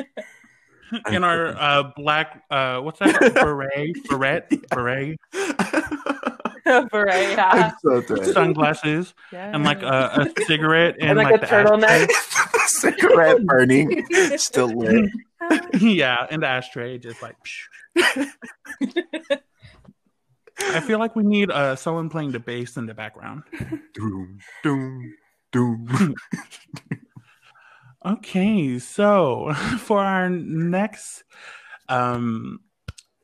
in 1.10 1.24
our 1.24 1.48
uh 1.56 1.82
black 1.96 2.42
uh 2.50 2.78
what's 2.80 2.98
that 3.00 3.18
beret 3.34 3.96
beret 4.08 4.48
beret 4.70 5.18
Beret, 6.90 7.32
yeah. 7.36 7.50
I'm 7.52 7.72
so 7.82 8.00
dead. 8.16 8.32
sunglasses 8.32 9.12
and 9.32 9.64
like 9.64 9.82
a, 9.82 10.26
a 10.36 10.44
cigarette 10.46 10.96
and, 11.00 11.18
And 11.18 11.18
like, 11.18 11.40
the 11.42 11.46
a 11.46 11.64
turtleneck. 11.64 12.08
Cigarette 12.66 13.44
burning, 13.46 14.04
still 14.36 14.68
lit. 14.68 15.10
yeah 15.80 16.26
and 16.30 16.42
the 16.42 16.46
ashtray 16.46 16.98
just 16.98 17.20
like 17.22 17.36
i 20.60 20.80
feel 20.80 20.98
like 20.98 21.14
we 21.16 21.22
need 21.22 21.50
uh 21.50 21.76
someone 21.76 22.08
playing 22.08 22.32
the 22.32 22.38
bass 22.38 22.76
in 22.76 22.86
the 22.86 22.94
background 22.94 23.42
Doom, 23.94 24.38
doom, 24.62 25.14
doom. 25.52 26.14
okay 28.06 28.78
so 28.78 29.52
for 29.78 30.00
our 30.00 30.28
next 30.30 31.24
um 31.88 32.60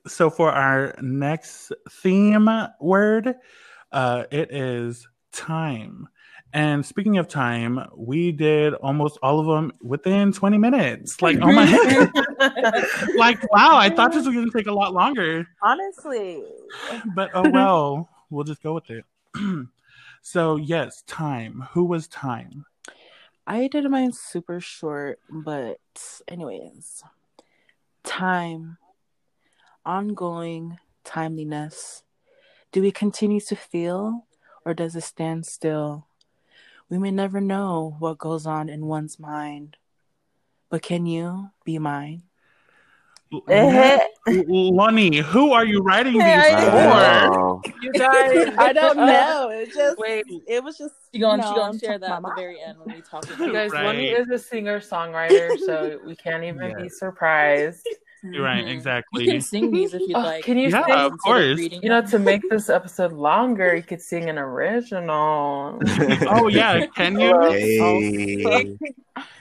so 0.06 0.30
for 0.30 0.50
our 0.50 0.94
next 1.00 1.72
theme 1.90 2.48
word 2.80 3.34
uh 3.92 4.24
it 4.30 4.52
is 4.52 5.08
time 5.32 6.08
and 6.52 6.84
speaking 6.84 7.18
of 7.18 7.28
time 7.28 7.80
we 7.96 8.32
did 8.32 8.74
almost 8.74 9.18
all 9.22 9.40
of 9.40 9.46
them 9.46 9.72
within 9.82 10.32
20 10.32 10.58
minutes 10.58 11.22
like 11.22 11.38
oh 11.40 11.52
my 11.52 11.64
like 13.16 13.40
wow 13.52 13.76
i 13.76 13.88
thought 13.88 14.12
this 14.12 14.26
was 14.26 14.34
going 14.34 14.50
to 14.50 14.56
take 14.56 14.66
a 14.66 14.72
lot 14.72 14.92
longer 14.92 15.46
Honestly. 15.62 16.42
but 17.14 17.30
oh 17.34 17.48
well 17.50 18.08
we'll 18.30 18.44
just 18.44 18.62
go 18.62 18.74
with 18.74 18.90
it 18.90 19.04
so 20.22 20.56
yes 20.56 21.02
time 21.06 21.66
who 21.72 21.84
was 21.84 22.08
time 22.08 22.64
I 23.50 23.66
did 23.66 23.90
mine 23.90 24.12
super 24.12 24.60
short, 24.60 25.18
but 25.28 25.80
anyways. 26.28 27.02
Time. 28.04 28.78
Ongoing 29.84 30.78
timeliness. 31.02 32.04
Do 32.70 32.80
we 32.80 32.92
continue 32.92 33.40
to 33.40 33.56
feel 33.56 34.26
or 34.64 34.72
does 34.72 34.94
it 34.94 35.02
stand 35.02 35.46
still? 35.46 36.06
We 36.90 36.98
may 36.98 37.12
never 37.12 37.40
know 37.40 37.96
what 38.00 38.18
goes 38.18 38.46
on 38.46 38.68
in 38.68 38.84
one's 38.86 39.18
mind. 39.18 39.76
But 40.68 40.82
can 40.82 41.06
you 41.06 41.50
be 41.64 41.78
mine? 41.78 42.24
Lonnie, 44.26 45.18
who 45.18 45.52
are 45.52 45.64
you 45.64 45.82
writing 45.82 46.14
these 46.14 46.20
for? 46.24 46.70
Wow. 46.72 47.62
you 47.80 47.92
guys. 47.92 48.52
I 48.58 48.72
don't 48.72 48.96
know. 49.06 49.50
It 49.52 49.72
just 49.72 49.98
Wait, 49.98 50.24
it 50.48 50.64
was 50.64 50.76
just 50.76 50.94
She 51.12 51.20
gonna 51.20 51.42
you 51.42 51.48
she 51.48 51.54
know, 51.54 51.60
gonna 51.60 51.78
share 51.78 51.98
that 52.00 52.10
at 52.10 52.22
the 52.22 52.32
very 52.36 52.60
end 52.60 52.78
when 52.80 52.96
we 52.96 53.02
talk 53.02 53.24
you 53.38 53.52
guys, 53.52 53.70
Right. 53.70 53.84
Lonnie 53.84 54.08
is 54.08 54.28
a 54.30 54.38
singer 54.38 54.80
songwriter, 54.80 55.56
so 55.58 56.00
we 56.04 56.16
can't 56.16 56.42
even 56.42 56.76
be 56.76 56.88
surprised. 56.88 57.86
You're 58.22 58.44
right, 58.44 58.62
Mhm. 58.64 58.68
You 58.68 58.74
exactly. 58.74 59.24
can 59.26 59.40
sing 59.40 59.70
these 59.70 59.94
if 59.94 60.02
you'd 60.02 60.14
Oh, 60.14 60.20
like. 60.20 60.44
can 60.44 60.58
you 60.58 60.68
Yeah, 60.68 60.84
sing? 60.84 60.94
of 60.94 61.18
course. 61.20 61.56
reading 61.58 61.80
You 61.82 61.88
know, 61.88 62.02
to 62.02 62.18
make 62.18 62.42
this 62.50 62.68
episode 62.68 63.12
longer, 63.12 63.74
you 63.74 63.82
could 63.82 64.02
sing 64.02 64.28
an 64.28 64.36
original. 64.36 65.78
Oh 66.28 66.48
yeah, 66.48 66.84
can 66.94 67.18
you? 67.18 67.30
Hey. 67.50 68.76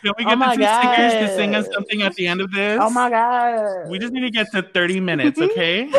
Can 0.01 0.13
we 0.17 0.25
Oh 0.25 0.29
get 0.29 0.37
my 0.37 0.55
the 0.55 0.63
two 0.63 0.69
singers 0.81 1.13
to 1.13 1.35
sing 1.35 1.55
us 1.55 1.67
something 1.73 2.01
at 2.03 2.13
the 2.15 2.25
end 2.27 2.39
of 2.41 2.51
this? 2.51 2.79
Oh 2.81 2.89
my 2.89 3.09
god. 3.09 3.89
We 3.89 3.99
just 3.99 4.13
need 4.13 4.21
to 4.21 4.29
get 4.31 4.47
to 4.53 4.61
30 4.61 4.99
minutes, 5.01 5.39
okay? 5.47 5.89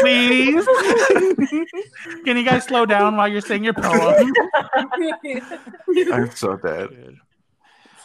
Please. 0.00 0.66
Can 2.24 2.36
you 2.36 2.44
guys 2.44 2.64
slow 2.64 2.86
down 2.86 3.16
while 3.16 3.28
you're 3.28 3.40
saying 3.40 3.64
your 3.64 3.74
poem? 3.74 4.32
I'm 6.12 6.30
so 6.32 6.56
dead. 6.56 7.16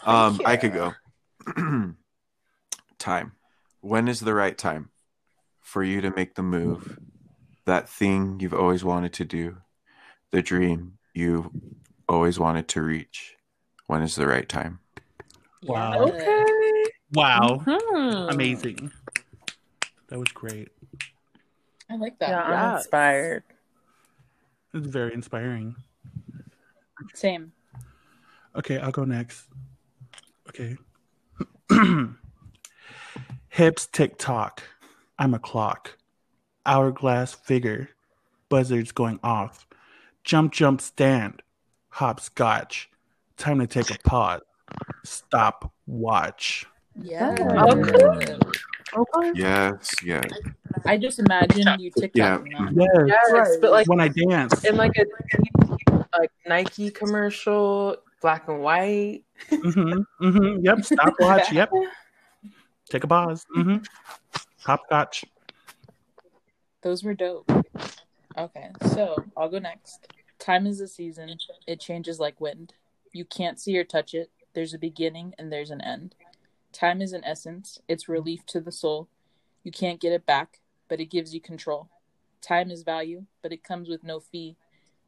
Um, 0.05 0.39
I 0.45 0.57
could 0.57 0.73
go. 0.73 0.93
time. 2.99 3.33
When 3.81 4.07
is 4.07 4.19
the 4.19 4.33
right 4.33 4.57
time 4.57 4.89
for 5.61 5.83
you 5.83 6.01
to 6.01 6.11
make 6.11 6.35
the 6.35 6.43
move? 6.43 6.97
That 7.65 7.87
thing 7.87 8.39
you've 8.39 8.53
always 8.53 8.83
wanted 8.83 9.13
to 9.13 9.25
do, 9.25 9.57
the 10.31 10.41
dream 10.41 10.97
you've 11.13 11.49
always 12.09 12.39
wanted 12.39 12.67
to 12.69 12.81
reach. 12.81 13.35
When 13.87 14.01
is 14.01 14.15
the 14.15 14.27
right 14.27 14.47
time? 14.47 14.79
Wow. 15.63 16.09
Okay. 16.09 16.43
Wow. 17.13 17.63
Hmm. 17.65 18.29
Amazing. 18.29 18.91
That 20.07 20.19
was 20.19 20.29
great. 20.29 20.69
I 21.89 21.95
like 21.95 22.19
that. 22.19 22.29
Yeah, 22.29 22.43
I'm 22.43 22.51
Yes. 22.51 22.85
inspired. 22.85 23.43
It's 24.73 24.87
very 24.87 25.13
inspiring. 25.13 25.75
Same. 27.13 27.51
Okay, 28.55 28.77
I'll 28.79 28.91
go 28.91 29.05
next. 29.05 29.45
Okay. 30.49 30.77
Hips 33.49 33.87
tick 33.87 34.17
tock. 34.17 34.63
I'm 35.19 35.33
a 35.33 35.39
clock. 35.39 35.97
Hourglass 36.65 37.33
figure. 37.33 37.89
Buzzards 38.49 38.91
going 38.91 39.19
off. 39.23 39.67
Jump, 40.23 40.53
jump, 40.53 40.81
stand. 40.81 41.41
Hopscotch. 41.89 42.89
Time 43.37 43.59
to 43.59 43.67
take 43.67 43.91
a 43.91 43.99
pause. 43.99 44.41
Stop, 45.03 45.71
watch. 45.85 46.65
Yeah. 47.01 47.35
Oh, 47.39 47.77
okay. 47.77 48.37
Okay. 48.95 49.31
Yes, 49.35 49.89
yes. 50.03 50.23
I 50.85 50.97
just 50.97 51.19
imagine 51.19 51.67
you 51.79 51.91
Yeah. 52.13 52.37
TikToking 52.39 52.57
that. 52.57 52.73
Yes. 52.75 53.05
Yes, 53.07 53.31
Right. 53.31 53.57
but 53.61 53.71
like 53.71 53.87
When 53.87 53.99
I 53.99 54.07
dance. 54.09 54.63
in 54.63 54.75
like 54.77 54.93
a 54.97 55.05
like 56.19 56.31
Nike 56.45 56.91
commercial, 56.91 57.97
black 58.21 58.47
and 58.47 58.61
white. 58.61 59.23
Hmm 59.49 60.01
mm-hmm, 60.21 60.65
Yep. 60.65 60.85
Stop, 60.85 61.13
watch. 61.19 61.51
Yep. 61.51 61.71
Take 62.89 63.03
a 63.03 63.07
pause. 63.07 63.45
Mm-hmm. 63.55 63.77
Hopscotch. 64.65 65.25
Those 66.81 67.03
were 67.03 67.13
dope. 67.13 67.49
Okay, 68.37 68.71
so 68.93 69.23
I'll 69.37 69.49
go 69.49 69.59
next. 69.59 70.07
Time 70.39 70.67
is 70.67 70.81
a 70.81 70.87
season. 70.87 71.37
It 71.67 71.79
changes 71.79 72.19
like 72.19 72.41
wind. 72.41 72.73
You 73.13 73.25
can't 73.25 73.59
see 73.59 73.77
or 73.77 73.83
touch 73.83 74.13
it. 74.13 74.31
There's 74.53 74.73
a 74.73 74.79
beginning 74.79 75.33
and 75.37 75.51
there's 75.51 75.71
an 75.71 75.81
end. 75.81 76.15
Time 76.71 77.01
is 77.01 77.13
an 77.13 77.23
essence. 77.23 77.79
It's 77.87 78.09
relief 78.09 78.45
to 78.47 78.59
the 78.59 78.71
soul. 78.71 79.07
You 79.63 79.71
can't 79.71 80.01
get 80.01 80.11
it 80.11 80.25
back, 80.25 80.59
but 80.89 80.99
it 80.99 81.05
gives 81.05 81.33
you 81.33 81.39
control. 81.39 81.89
Time 82.41 82.71
is 82.71 82.83
value, 82.83 83.25
but 83.41 83.53
it 83.53 83.63
comes 83.63 83.87
with 83.87 84.03
no 84.03 84.19
fee. 84.19 84.57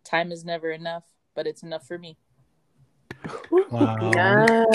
Time 0.03 0.31
is 0.31 0.45
never 0.45 0.71
enough, 0.71 1.03
but 1.35 1.47
it's 1.47 1.63
enough 1.63 1.85
for 1.85 1.97
me. 1.97 2.17
Wow. 3.50 4.12
Yes. 4.13 4.65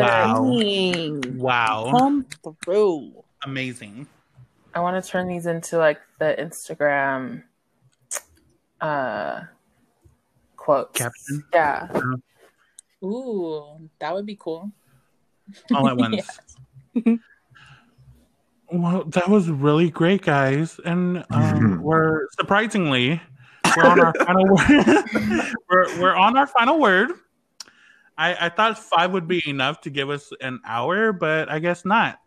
Wow. 0.00 0.56
Dang. 0.58 1.38
Wow. 1.38 1.92
Come 1.96 2.26
through. 2.64 3.24
Amazing. 3.44 4.06
I 4.74 4.80
want 4.80 5.02
to 5.02 5.10
turn 5.10 5.28
these 5.28 5.46
into 5.46 5.78
like 5.78 6.00
the 6.18 6.34
Instagram 6.38 7.42
uh 8.80 9.42
quotes. 10.56 10.98
Caption? 10.98 11.44
Yeah. 11.52 11.88
Ooh, 13.02 13.88
that 13.98 14.14
would 14.14 14.26
be 14.26 14.36
cool. 14.36 14.70
All 15.74 15.88
at 15.88 15.96
once. 15.96 16.28
Well, 18.72 19.04
that 19.04 19.28
was 19.28 19.50
really 19.50 19.90
great, 19.90 20.22
guys, 20.22 20.78
and 20.84 21.24
um, 21.30 21.82
we're 21.82 22.28
surprisingly 22.38 23.20
we're 23.76 23.84
on 23.84 24.00
our 24.00 24.14
final 24.14 24.44
word. 24.54 25.54
we're 25.68 26.00
we're 26.00 26.14
on 26.14 26.36
our 26.36 26.46
final 26.46 26.78
word. 26.78 27.10
I, 28.20 28.46
I 28.46 28.48
thought 28.50 28.78
five 28.78 29.12
would 29.12 29.26
be 29.26 29.42
enough 29.48 29.80
to 29.82 29.90
give 29.90 30.10
us 30.10 30.30
an 30.42 30.60
hour, 30.66 31.12
but 31.12 31.50
I 31.50 31.58
guess 31.58 31.86
not. 31.86 32.20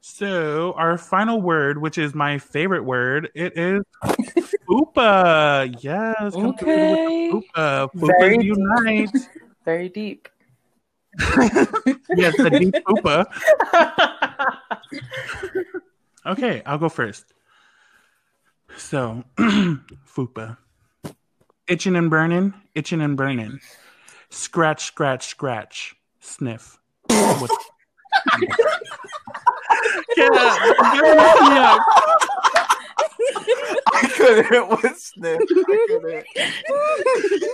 So 0.00 0.72
our 0.76 0.98
final 0.98 1.40
word, 1.40 1.78
which 1.80 1.98
is 1.98 2.14
my 2.14 2.38
favorite 2.38 2.82
word, 2.84 3.30
it 3.34 3.56
is 3.56 3.82
fupa. 4.68 5.70
Yes, 5.80 6.34
Okay. 6.34 6.40
with 6.40 6.58
the 6.58 7.48
fupa. 7.54 7.90
Very 7.94 8.38
Fupas 8.38 8.40
deep. 8.40 8.56
unite. 8.56 9.10
Very 9.64 9.88
deep. 9.88 10.28
yes, 12.16 12.36
the 12.36 12.50
deep 12.58 12.74
fupa. 12.84 13.26
Okay, 16.26 16.62
I'll 16.66 16.78
go 16.78 16.88
first. 16.88 17.26
So, 18.76 19.22
fupa. 19.38 20.56
Itching 21.68 21.94
and 21.96 22.10
burning, 22.10 22.54
itching 22.74 23.00
and 23.00 23.16
burning. 23.16 23.60
Scratch, 24.30 24.84
scratch, 24.84 25.26
scratch. 25.26 25.94
Sniff. 26.20 26.78
What- 27.08 27.50
yeah, 30.16 30.56
you're 30.94 31.14
messing 31.16 31.48
me 31.48 31.58
up. 31.58 31.80
I 33.92 34.10
couldn't 34.16 34.68
with 34.70 34.98
Sniff. 34.98 35.40
I 35.40 35.84
couldn't. 35.88 36.26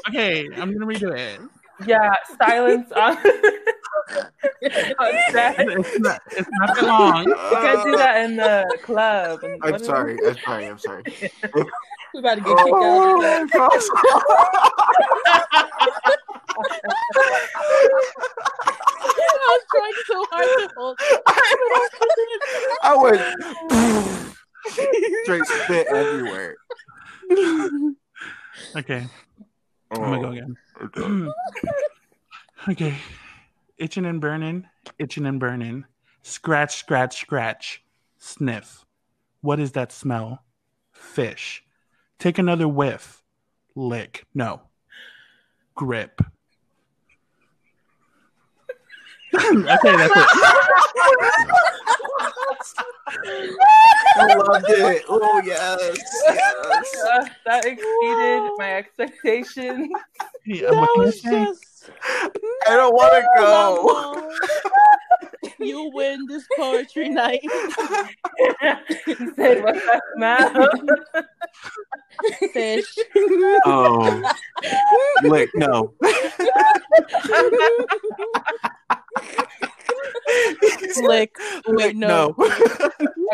Okay, 0.08 0.48
I'm 0.56 0.72
gonna 0.72 0.86
redo 0.86 1.16
it. 1.16 1.40
yeah, 1.86 2.14
silence 2.42 2.90
on, 2.92 3.16
on 3.16 5.12
set. 5.30 5.58
You 5.58 5.80
It's 5.80 5.98
not, 6.00 6.20
it's 6.32 6.48
not 6.52 6.74
that 6.74 6.84
long. 6.86 7.24
You 7.24 7.34
guys 7.34 7.84
do 7.84 7.96
that 7.96 8.24
in 8.24 8.36
the 8.36 8.78
club. 8.82 9.42
and- 9.44 9.62
I'm 9.62 9.72
what 9.72 9.80
is 9.80 9.86
sorry. 9.86 10.18
I'm 10.26 10.36
sorry. 10.44 10.66
I'm 10.66 10.78
sorry. 10.78 11.02
We 12.14 12.20
about 12.20 12.36
to 12.36 12.40
get 12.40 12.56
kicked 12.56 12.68
out. 12.68 12.72
Oh 12.72 13.18
my 13.18 13.46
gosh. 13.52 13.82
I 16.56 16.62
was 19.48 19.62
trying 19.70 19.92
so 20.06 20.24
hard 20.30 20.48
to 20.58 20.68
hold. 20.76 20.98
I 22.82 22.96
went 22.96 23.20
straight 25.24 25.46
spit 25.46 25.86
everywhere. 25.88 26.56
Okay, 28.74 29.06
oh, 29.90 30.02
I'm 30.02 30.10
gonna 30.10 30.22
go 30.22 30.30
again. 30.30 30.56
again. 30.80 31.32
okay. 32.68 32.94
Itching 33.78 34.06
and 34.06 34.20
burning, 34.20 34.66
itching 34.98 35.26
and 35.26 35.38
burning. 35.38 35.84
Scratch, 36.22 36.76
scratch, 36.76 37.20
scratch. 37.20 37.82
Sniff. 38.18 38.84
What 39.42 39.60
is 39.60 39.72
that 39.72 39.92
smell? 39.92 40.42
Fish. 40.92 41.62
Take 42.18 42.38
another 42.38 42.66
whiff. 42.66 43.22
Lick. 43.74 44.24
No. 44.34 44.62
Grip. 45.74 46.22
Okay, 49.37 49.96
that's 49.96 50.16
it. 50.16 50.27
I 54.18 54.35
loved 54.35 54.64
it. 54.68 55.05
Oh 55.09 55.42
yes. 55.44 55.81
yes. 56.25 56.42
Uh, 57.07 57.25
that 57.44 57.64
exceeded 57.64 58.51
my 58.59 58.72
expectations. 58.77 59.88
Yeah, 60.49 60.70
That 60.70 60.79
I 60.79 60.87
was 60.96 61.20
just. 61.20 61.90
I 62.68 62.77
don't 62.77 62.94
want 62.94 63.12
to 63.14 63.22
go. 63.37 64.31
you 65.59 65.90
win 65.92 66.25
this 66.29 66.46
poetry 66.57 67.09
night. 67.09 67.40
Said, 69.35 69.62
what's 69.64 69.85
that 69.87 70.03
smell? 70.16 70.68
Fish. 72.53 72.94
Oh, 73.66 74.22
lick 75.25 75.51
no. 75.57 75.92
Lick. 81.02 81.35
Lick 81.66 81.96
no. 81.96 82.35
no. 82.38 82.38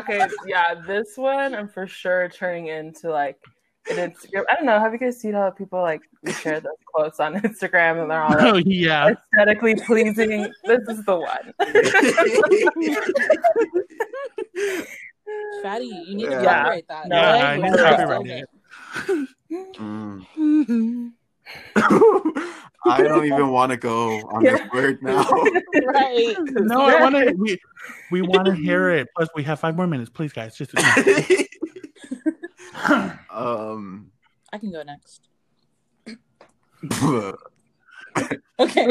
okay, 0.01 0.27
yeah, 0.47 0.75
this 0.87 1.17
one 1.17 1.55
I'm 1.55 1.69
for 1.69 1.87
sure 1.87 2.29
turning 2.29 2.69
into 2.69 3.11
like 3.11 3.39
an 3.91 3.97
Instagram. 3.97 4.45
I 4.51 4.55
don't 4.55 4.67
know. 4.67 4.79
Have 4.79 4.93
you 4.93 4.99
guys 4.99 5.21
seen 5.21 5.35
how 5.35 5.51
people 5.51 5.81
like 5.81 6.01
share 6.41 6.61
those 6.61 6.73
quotes 6.87 7.21
on 7.21 7.35
Instagram 7.41 8.03
and 8.03 8.11
they're 8.11 8.23
all 8.23 8.31
like 8.31 8.55
Oh, 8.55 8.57
yeah. 8.65 9.11
aesthetically 9.35 9.75
pleasing? 9.77 10.53
This 10.65 10.81
is 10.89 11.05
the 11.05 11.17
one. 11.17 11.53
Fatty, 15.63 15.87
you 16.07 16.17
need 16.17 16.27
to 16.27 16.33
Yeah. 16.33 16.45
copyright 16.45 16.89
that. 16.89 17.09
No, 17.09 17.17
Yeah, 17.17 17.31
I 17.31 17.53
I 17.53 17.57
need 17.57 17.63
need 17.63 17.71
to 17.71 17.77
to 17.77 17.87
Okay. 17.87 17.97
copyright 17.97 18.27
it. 18.27 18.49
Mm. 19.79 21.13
I 22.85 23.03
don't 23.03 23.25
even 23.27 23.51
want 23.51 23.71
to 23.71 23.77
go 23.77 24.19
on 24.29 24.43
this 24.43 24.61
word 24.73 25.03
now. 25.03 25.23
right. 25.87 26.37
No, 26.41 26.81
I 26.83 27.01
want 27.01 27.15
to. 27.15 27.33
We, 27.35 27.59
we 28.11 28.23
want 28.23 28.47
to 28.47 28.55
hear 28.55 28.91
it. 28.91 29.09
Plus, 29.17 29.29
we 29.35 29.43
have 29.45 29.61
five 29.61 29.77
more 29.77 29.87
minutes. 29.87 30.11
Please, 30.11 30.33
guys, 30.33 30.57
just. 30.57 30.77
um. 33.31 34.11
I 34.53 34.59
can 34.59 34.73
go 34.73 34.83
next. 34.83 35.29
Okay. 38.59 38.87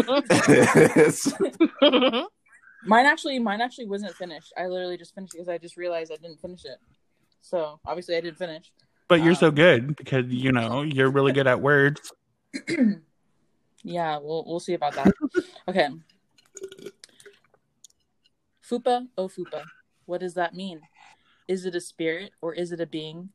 Mine 2.83 3.05
actually, 3.05 3.37
mine 3.39 3.61
actually 3.61 3.85
wasn't 3.85 4.15
finished. 4.15 4.51
I 4.57 4.65
literally 4.67 4.97
just 4.97 5.13
finished 5.13 5.33
because 5.33 5.47
I 5.47 5.57
just 5.57 5.77
realized 5.77 6.11
I 6.11 6.15
didn't 6.15 6.41
finish 6.41 6.65
it. 6.65 6.77
So 7.41 7.79
obviously, 7.85 8.15
I 8.15 8.21
didn't 8.21 8.37
finish. 8.37 8.71
But 9.07 9.21
you're 9.21 9.35
so 9.35 9.51
good 9.51 9.95
because 9.95 10.25
you 10.27 10.51
know 10.51 10.81
you're 10.81 11.11
really 11.11 11.33
good 11.33 11.47
at 11.47 11.61
words. 11.61 12.11
Yeah, 13.83 14.17
we'll 14.21 14.43
we'll 14.45 14.59
see 14.59 14.73
about 14.73 14.93
that. 14.93 15.11
Okay. 15.67 15.89
Fupa, 18.63 19.07
oh 19.17 19.27
Fupa, 19.27 19.63
what 20.05 20.21
does 20.21 20.35
that 20.35 20.53
mean? 20.53 20.81
Is 21.47 21.65
it 21.65 21.75
a 21.75 21.81
spirit 21.81 22.31
or 22.41 22.53
is 22.53 22.71
it 22.71 22.79
a 22.79 22.85
being? 22.85 23.29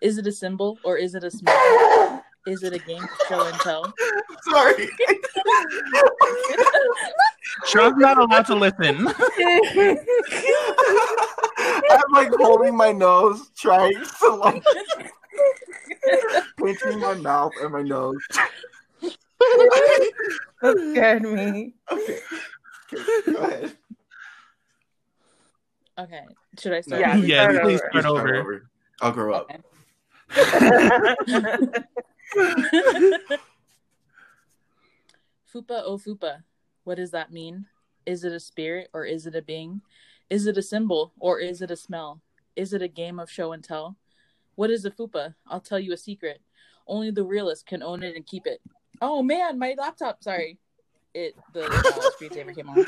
Is 0.00 0.16
it 0.16 0.26
a 0.26 0.32
symbol 0.32 0.78
or 0.84 0.96
is 0.96 1.14
it 1.14 1.24
a 1.24 1.30
smell? 1.30 2.24
Is 2.46 2.62
it 2.62 2.72
a 2.72 2.78
game 2.78 3.02
of 3.02 3.10
show 3.28 3.44
and 3.46 3.58
tell? 3.60 3.92
Sorry. 4.50 4.88
Show's 7.66 7.94
not 7.96 8.18
allowed 8.18 8.46
to 8.46 8.54
listen. 8.54 9.08
I'm 11.90 12.12
like 12.12 12.30
holding 12.38 12.76
my 12.76 12.92
nose, 12.92 13.50
trying 13.56 13.92
to 14.20 14.28
like 14.30 14.64
pinching 16.56 17.00
my 17.00 17.14
mouth 17.14 17.52
and 17.60 17.72
my 17.72 17.82
nose. 17.82 18.16
that 20.60 20.90
scared 20.92 21.22
me. 21.22 21.74
Okay. 21.90 22.18
Go 23.26 23.36
ahead. 23.36 23.76
Okay. 25.98 26.24
Should 26.58 26.72
I 26.74 26.80
start? 26.80 27.00
Yeah, 27.00 27.16
over? 27.16 27.26
yeah, 27.26 27.50
start 27.50 27.64
please 27.64 27.80
over. 27.80 28.20
start 28.20 28.36
over. 28.36 28.70
I'll 29.00 29.12
grow 29.12 29.34
up. 29.34 29.50
Okay. 29.50 29.58
Fupa 35.52 35.82
o 35.84 35.98
Fupa. 35.98 36.42
What 36.84 36.96
does 36.96 37.10
that 37.10 37.32
mean? 37.32 37.66
Is 38.06 38.24
it 38.24 38.32
a 38.32 38.40
spirit 38.40 38.88
or 38.92 39.04
is 39.04 39.26
it 39.26 39.34
a 39.34 39.42
being? 39.42 39.82
Is 40.30 40.46
it 40.46 40.56
a 40.56 40.62
symbol 40.62 41.12
or 41.18 41.40
is 41.40 41.62
it 41.62 41.70
a 41.70 41.76
smell? 41.76 42.20
Is 42.56 42.72
it 42.72 42.82
a 42.82 42.88
game 42.88 43.18
of 43.18 43.30
show 43.30 43.52
and 43.52 43.62
tell? 43.62 43.96
What 44.58 44.70
is 44.70 44.84
a 44.84 44.90
Fupa? 44.90 45.36
I'll 45.46 45.60
tell 45.60 45.78
you 45.78 45.92
a 45.92 45.96
secret. 45.96 46.40
Only 46.88 47.12
the 47.12 47.22
realist 47.22 47.64
can 47.64 47.80
own 47.80 48.02
it 48.02 48.16
and 48.16 48.26
keep 48.26 48.44
it. 48.44 48.60
Oh 49.00 49.22
man, 49.22 49.56
my 49.56 49.76
laptop. 49.78 50.24
Sorry. 50.24 50.58
It 51.14 51.36
the 51.52 51.64
uh, 51.64 51.70
screensaver 52.20 52.56
came 52.56 52.68
on. 52.68 52.84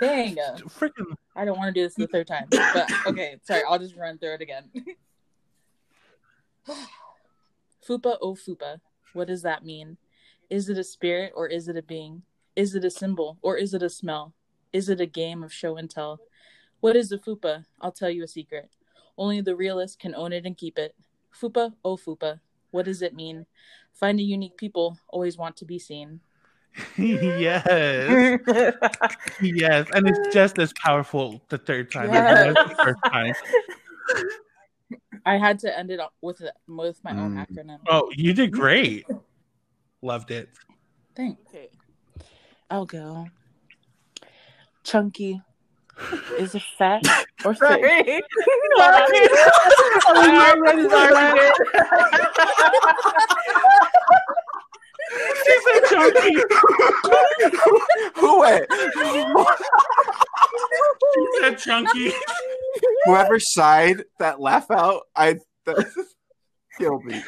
Dang. 0.00 0.36
Freaking 0.66 1.14
I 1.36 1.44
don't 1.44 1.58
want 1.58 1.74
to 1.74 1.78
do 1.78 1.84
this 1.84 1.94
the 1.94 2.06
third 2.06 2.26
time. 2.26 2.46
But 2.50 2.90
okay, 3.06 3.36
sorry, 3.42 3.64
I'll 3.68 3.78
just 3.78 3.96
run 3.96 4.16
through 4.16 4.36
it 4.36 4.40
again. 4.40 4.70
Fupa 7.86 8.16
oh 8.22 8.34
Fupa. 8.34 8.80
What 9.12 9.28
does 9.28 9.42
that 9.42 9.66
mean? 9.66 9.98
Is 10.48 10.70
it 10.70 10.78
a 10.78 10.84
spirit 10.84 11.34
or 11.36 11.48
is 11.48 11.68
it 11.68 11.76
a 11.76 11.82
being? 11.82 12.22
Is 12.56 12.74
it 12.74 12.82
a 12.82 12.90
symbol 12.90 13.36
or 13.42 13.58
is 13.58 13.74
it 13.74 13.82
a 13.82 13.90
smell? 13.90 14.32
Is 14.72 14.88
it 14.88 15.02
a 15.02 15.06
game 15.06 15.42
of 15.42 15.52
show 15.52 15.76
and 15.76 15.90
tell? 15.90 16.20
What 16.80 16.96
is 16.96 17.12
a 17.12 17.18
Fupa? 17.18 17.66
I'll 17.78 17.92
tell 17.92 18.08
you 18.08 18.24
a 18.24 18.28
secret. 18.28 18.70
Only 19.18 19.40
the 19.42 19.56
realist 19.56 19.98
can 19.98 20.14
own 20.14 20.32
it 20.32 20.46
and 20.46 20.56
keep 20.56 20.78
it. 20.78 20.94
Fupa 21.34 21.74
oh 21.84 21.96
Fupa. 21.98 22.40
What 22.70 22.84
does 22.86 23.02
it 23.02 23.14
mean? 23.14 23.44
Find 23.92 24.18
a 24.20 24.22
unique 24.22 24.56
people 24.56 24.98
always 25.08 25.36
want 25.36 25.56
to 25.58 25.64
be 25.64 25.78
seen. 25.78 26.20
yes, 26.96 27.66
yes, 29.42 29.88
and 29.94 30.06
it's 30.08 30.32
just 30.34 30.58
as 30.60 30.72
powerful 30.74 31.42
the 31.48 31.58
third 31.58 31.90
time 31.90 32.12
Yes. 32.12 32.38
as 32.38 32.46
it 32.46 32.54
was 32.56 32.68
the 32.68 32.84
first 32.84 33.00
time. 33.12 33.34
I 35.26 35.36
had 35.38 35.58
to 35.60 35.76
end 35.76 35.90
it 35.90 35.98
up 35.98 36.14
with 36.20 36.40
with 36.68 37.02
my 37.02 37.10
own 37.12 37.34
Mm. 37.34 37.46
acronym. 37.46 37.78
Oh, 37.88 38.10
you 38.14 38.32
did 38.32 38.52
great. 38.52 39.04
Loved 40.02 40.30
it. 40.30 40.50
Thanks. 41.16 41.40
Okay. 41.48 41.68
I'll 42.70 42.86
go. 42.86 43.26
Chunky. 44.84 45.42
Is 46.38 46.54
it 46.54 46.62
fat 46.76 47.02
or 47.44 47.54
thick? 47.54 47.56
Sorry. 47.56 48.22
She 55.44 55.54
said 55.64 55.82
chunky. 55.88 56.36
Who 58.16 58.40
went? 58.40 58.66
She 61.14 61.26
said 61.40 61.58
chunky. 61.58 62.12
Whoever 63.04 63.38
sighed 63.40 64.04
that 64.18 64.40
laugh 64.40 64.70
out, 64.70 65.02
I 65.16 65.38
that 65.66 65.86
killed 66.78 67.04
me. 67.04 67.22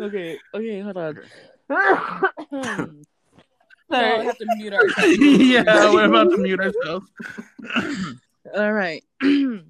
okay, 0.00 0.38
okay, 0.54 0.80
hold 0.80 0.96
on. 0.96 1.18
Hmm. 2.50 3.02
So 3.90 4.18
we 4.18 4.24
have 4.26 4.38
to 4.38 4.46
mute 4.56 4.72
ourselves. 4.80 5.18
yeah, 5.18 5.62
we're 5.92 6.06
about 6.06 6.30
to 6.30 6.38
mute 6.38 6.60
ourselves. 6.60 7.06
All 8.56 8.72
right. 8.72 9.04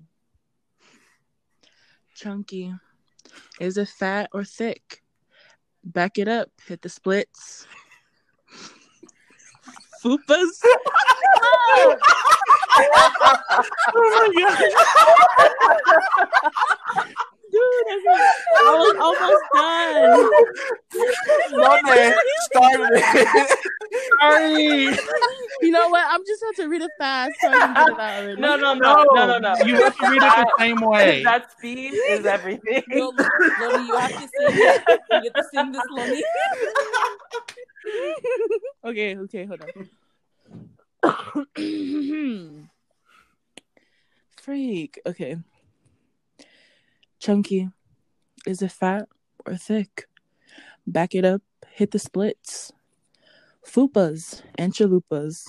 Chunky. 2.15 2.73
Is 3.61 3.77
it 3.77 3.89
fat 3.89 4.31
or 4.33 4.45
thick? 4.45 5.03
Back 5.85 6.19
it 6.19 6.29
up. 6.29 6.49
Hit 6.67 6.81
the 6.83 6.89
splits. 6.89 7.67
Fupas. 10.03 10.63
Oh 13.99 14.29
my 14.35 14.65
god. 16.95 17.15
Dude, 17.67 17.87
okay. 17.97 18.21
I 18.59 18.71
was 18.79 18.97
almost 19.01 19.45
done. 19.55 20.31
Monday 21.53 22.15
started. 22.53 22.95
Sorry. 24.21 24.99
You 25.63 25.71
know 25.71 25.89
what? 25.89 26.05
I'm 26.09 26.21
just 26.27 26.43
have 26.45 26.57
to 26.57 26.69
read 26.69 26.83
it 26.83 26.91
fast 26.99 27.33
so 27.41 27.49
I 27.49 27.53
can 27.53 27.75
get 27.75 27.89
it 27.89 27.99
out. 27.99 28.39
No, 28.39 28.57
no, 28.57 28.75
no, 28.75 29.05
no, 29.15 29.27
no, 29.27 29.39
no. 29.39 29.55
You 29.65 29.77
have 29.83 29.97
to 29.97 30.11
read 30.11 30.23
it 30.23 30.35
the 30.37 30.53
same 30.59 30.81
way. 30.81 31.23
That 31.23 31.51
speed 31.53 31.95
is 31.95 32.27
everything. 32.27 32.83
Yo, 32.89 33.13
Lonnie, 33.61 33.87
you 33.87 33.97
have 33.97 34.13
to 34.13 34.19
sing. 34.19 34.59
You 35.13 35.23
get 35.23 35.35
to 35.35 35.45
sing 35.53 35.73
this, 35.73 35.83
Lonnie. 35.91 36.25
okay, 38.85 39.17
okay, 39.17 39.47
hold 39.47 39.63
on. 41.03 42.67
Freak. 44.37 45.01
Okay. 45.07 45.37
Chunky. 47.19 47.71
Is 48.47 48.63
it 48.63 48.73
fat 48.73 49.09
or 49.45 49.57
thick? 49.57 50.07
Back 50.87 51.15
it 51.15 51.25
up. 51.25 51.43
Hit 51.71 51.91
the 51.91 51.99
splits. 51.99 52.73
Fupas 53.67 54.43
and 54.57 54.73
chalupas. 54.73 55.45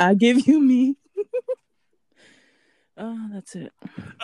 I 0.00 0.14
give 0.14 0.46
you 0.46 0.60
me. 0.60 0.96
oh, 2.98 3.28
that's 3.32 3.54
it. 3.54 3.72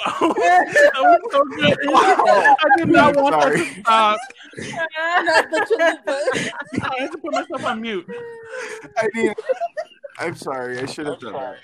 Oh, 0.07 0.35
that 0.37 0.93
was 0.97 1.21
so 1.31 1.45
good. 1.45 1.79
I 1.95 2.77
did 2.77 2.89
not 2.89 3.17
want 3.17 3.41
that 3.41 3.53
to 3.53 3.81
stop. 3.81 4.19
Not 4.57 5.51
the 5.51 5.61
chalupa. 5.71 6.91
I 6.91 7.01
had 7.01 7.13
to 7.13 7.19
put 7.19 7.33
myself 7.33 7.65
on 7.65 7.81
mute. 7.81 8.07
I 8.97 9.09
mean, 9.15 9.35
I'm 10.19 10.35
sorry. 10.35 10.81
I 10.81 10.87
should 10.87 11.07
have 11.07 11.21
done 11.21 11.35
that. 11.35 11.57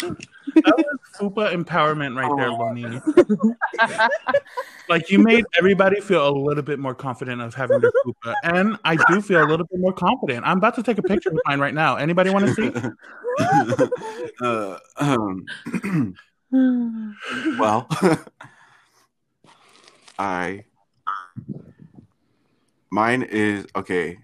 That 0.00 0.74
was 0.76 0.98
super 1.14 1.48
empowerment 1.50 2.16
right 2.16 2.30
there, 2.36 2.50
Lonnie. 2.50 3.00
like 4.88 5.10
you 5.10 5.18
made 5.18 5.44
everybody 5.58 6.00
feel 6.00 6.28
a 6.28 6.30
little 6.30 6.62
bit 6.62 6.78
more 6.78 6.94
confident 6.94 7.40
of 7.40 7.54
having 7.54 7.80
their 7.80 7.92
fupa, 8.04 8.34
and 8.44 8.78
I 8.84 8.96
do 9.08 9.20
feel 9.20 9.42
a 9.42 9.48
little 9.48 9.66
bit 9.66 9.80
more 9.80 9.92
confident. 9.92 10.46
I'm 10.46 10.58
about 10.58 10.74
to 10.76 10.82
take 10.82 10.98
a 10.98 11.02
picture 11.02 11.30
of 11.30 11.38
mine 11.46 11.60
right 11.60 11.74
now. 11.74 11.96
Anybody 11.96 12.30
want 12.30 12.46
to 12.46 12.54
see? 12.54 12.72
uh, 14.40 14.78
um, 14.96 16.14
well, 17.58 17.88
I 20.18 20.64
mine 22.90 23.22
is 23.22 23.66
okay. 23.74 24.18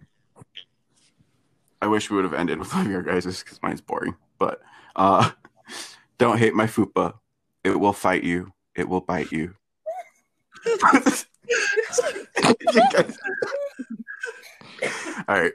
I 1.83 1.87
wish 1.87 2.11
we 2.11 2.17
would 2.17 2.25
have 2.25 2.35
ended 2.35 2.59
with 2.59 2.73
one 2.75 2.87
of 2.87 2.93
your 2.93 3.03
guys' 3.03 3.43
because 3.43 3.61
mine's 3.63 3.81
boring. 3.81 4.15
But 4.39 4.61
uh, 4.97 5.31
don't 6.21 6.39
hate 6.39 6.55
my 6.55 6.67
fupa. 6.67 7.15
It 7.65 7.81
will 7.81 7.95
fight 7.95 8.25
you. 8.25 8.53
It 8.77 8.87
will 8.87 9.01
bite 9.01 9.33
you. 9.33 9.55
You 10.67 10.79
All 15.27 15.41
right. 15.41 15.53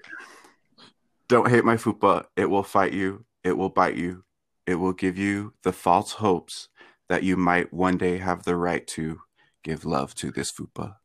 Don't 1.28 1.49
hate 1.49 1.63
my 1.63 1.78
fupa. 1.78 2.25
It 2.36 2.49
will 2.49 2.63
fight 2.63 2.93
you. 2.93 3.25
It 3.43 3.56
will 3.56 3.69
bite 3.69 3.95
you. 3.95 4.23
It 4.65 4.75
will 4.75 4.93
give 4.93 5.19
you 5.19 5.54
the 5.62 5.71
false 5.71 6.13
hopes 6.13 6.69
that 7.10 7.21
you 7.21 7.38
might 7.38 7.71
one 7.71 7.97
day 7.97 8.17
have 8.17 8.43
the 8.43 8.56
right 8.56 8.88
to 8.88 9.21
give 9.63 9.86
love 9.86 10.15
to 10.15 10.32
this 10.32 10.51
fupa. 10.51 10.95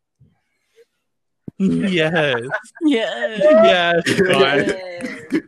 Yes, 1.58 2.40
yes. 2.80 4.04
yes, 4.06 4.20
God. 5.32 5.42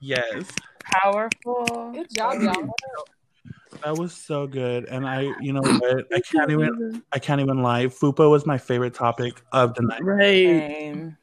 yes. 0.00 0.50
Powerful. 0.84 1.92
Good 1.92 2.08
job, 2.14 2.40
y'all. 2.40 2.74
That 3.84 3.96
was 3.96 4.12
so 4.12 4.46
good, 4.46 4.84
and 4.86 5.06
I, 5.06 5.32
you 5.40 5.52
know 5.52 5.62
what? 5.80 6.06
I 6.12 6.20
can't 6.20 6.50
even, 6.50 7.02
I 7.12 7.18
can't 7.18 7.40
even 7.40 7.62
lie. 7.62 7.86
Fupa 7.86 8.30
was 8.30 8.46
my 8.46 8.58
favorite 8.58 8.94
topic 8.94 9.42
of 9.52 9.74
the 9.74 9.82
night. 9.82 10.04
Right. 10.04 10.46
Same. 10.46 11.16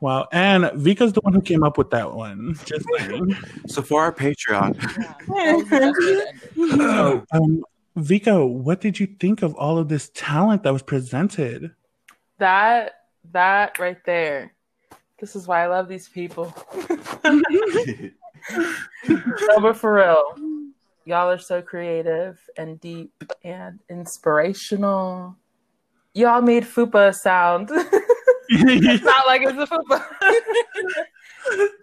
Wow, 0.00 0.28
and 0.32 0.64
Vika's 0.64 1.12
the 1.12 1.20
one 1.20 1.34
who 1.34 1.42
came 1.42 1.62
up 1.62 1.76
with 1.76 1.90
that 1.90 2.14
one. 2.14 2.56
Just 2.64 2.86
saying. 2.98 3.36
So 3.66 3.82
for 3.82 4.02
our 4.02 4.12
Patreon, 4.12 4.80
Yeah, 4.80 5.14
that 5.28 5.56
was 5.56 5.68
the 5.68 5.70
best 5.70 5.98
way 6.56 6.66
to 6.66 6.72
end 6.72 6.80
it. 6.80 6.80
So, 6.80 7.26
um, 7.32 7.62
Vika, 7.98 8.48
what 8.48 8.80
did 8.80 8.98
you 8.98 9.06
think 9.06 9.42
of 9.42 9.54
all 9.56 9.76
of 9.76 9.88
this 9.88 10.10
talent 10.14 10.62
that 10.62 10.72
was 10.72 10.82
presented? 10.82 11.72
That 12.38 12.94
that 13.32 13.78
right 13.78 14.02
there. 14.06 14.54
This 15.18 15.36
is 15.36 15.46
why 15.46 15.64
I 15.64 15.66
love 15.66 15.86
these 15.86 16.08
people. 16.08 16.54
No, 17.22 17.42
but 19.60 19.76
for 19.76 19.94
real, 19.94 20.22
y'all 21.04 21.30
are 21.30 21.38
so 21.38 21.62
creative 21.62 22.38
and 22.56 22.80
deep 22.80 23.12
and 23.44 23.78
inspirational. 23.88 25.36
Y'all 26.14 26.42
made 26.42 26.64
Fupa 26.64 27.14
sound. 27.14 27.70
it's 28.48 29.04
not 29.04 29.26
like 29.26 29.42
it's 29.42 29.58
a 29.58 29.66
Fupa. 29.66 30.04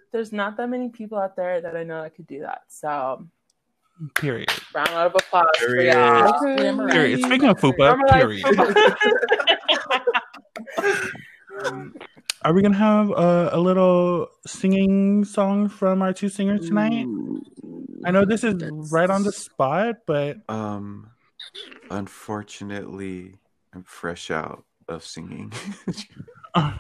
There's 0.12 0.32
not 0.32 0.58
that 0.58 0.69
many 0.69 0.89
people 0.89 1.17
out 1.17 1.36
there 1.36 1.62
that 1.62 1.75
I 1.75 1.84
know 1.84 2.01
that 2.01 2.15
could 2.15 2.27
do 2.27 2.39
that. 2.41 2.62
So, 2.67 3.25
period. 4.15 4.49
round 4.73 4.89
of 4.89 5.15
applause 5.15 5.45
for 5.60 5.67
Period. 5.67 5.93
y'all. 5.93 6.34
Glamorize. 6.41 6.91
Period. 6.91 7.21
Speaking 7.23 7.49
of 7.49 7.58
Fupa, 7.58 7.95
Normalize 7.95 8.12
period. 8.12 8.45
Fupa. 8.45 9.12
are 12.43 12.53
we 12.53 12.62
gonna 12.62 12.75
have 12.75 13.10
a, 13.12 13.49
a 13.53 13.60
little 13.60 14.27
singing 14.45 15.23
song 15.25 15.67
from 15.69 16.01
our 16.01 16.13
two 16.13 16.30
singers 16.30 16.67
tonight? 16.67 17.06
I 18.05 18.12
know 18.12 18.25
this 18.25 18.43
is 18.43 18.55
right 18.91 19.10
on 19.10 19.23
the 19.23 19.31
spot, 19.31 19.97
but 20.05 20.38
Um, 20.49 21.12
unfortunately, 21.89 23.36
I'm 23.73 23.83
fresh 23.83 24.31
out 24.31 24.63
of 24.88 25.03
singing. 25.03 25.51
uh, 26.53 26.73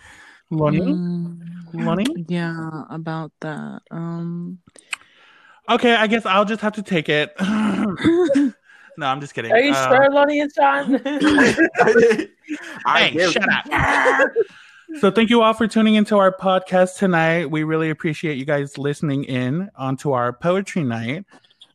Lonnie, 0.50 0.80
Mm, 0.80 1.38
Lonnie. 1.72 2.24
yeah, 2.28 2.84
about 2.90 3.32
that. 3.40 3.82
Um, 3.90 4.58
Okay, 5.68 5.94
I 5.94 6.06
guess 6.06 6.26
I'll 6.26 6.44
just 6.44 6.60
have 6.60 6.74
to 6.74 6.82
take 6.82 7.08
it. 7.08 7.32
no, 7.40 8.54
I'm 8.98 9.20
just 9.22 9.32
kidding. 9.32 9.50
Are 9.50 9.58
you 9.60 9.72
Uh, 9.72 9.88
sure, 9.88 10.10
Lonnie 10.12 10.40
and 10.40 10.52
Sean? 10.54 11.00
I 12.84 13.08
Hey, 13.10 13.18
shut 13.18 13.48
up. 13.50 13.64
So 15.00 15.10
thank 15.10 15.28
you 15.28 15.42
all 15.42 15.52
for 15.54 15.66
tuning 15.66 15.96
into 15.96 16.16
our 16.16 16.30
podcast 16.30 16.98
tonight. 16.98 17.50
We 17.50 17.64
really 17.64 17.90
appreciate 17.90 18.38
you 18.38 18.44
guys 18.44 18.78
listening 18.78 19.24
in 19.24 19.68
onto 19.74 20.12
our 20.12 20.32
poetry 20.32 20.84
night. 20.84 21.24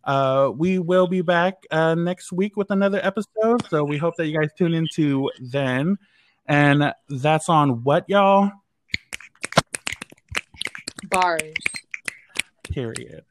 Uh, 0.05 0.51
we 0.55 0.79
will 0.79 1.05
be 1.05 1.21
back 1.21 1.55
uh, 1.69 1.95
next 1.95 2.31
week 2.31 2.55
with 2.55 2.71
another 2.71 2.99
episode. 3.03 3.67
So 3.67 3.83
we 3.83 3.97
hope 3.97 4.15
that 4.17 4.27
you 4.27 4.39
guys 4.39 4.49
tune 4.57 4.73
into 4.73 5.29
then. 5.39 5.97
And 6.47 6.93
that's 7.09 7.49
on 7.49 7.83
what, 7.83 8.05
y'all? 8.07 8.51
Bars. 11.09 11.53
Period. 12.63 13.25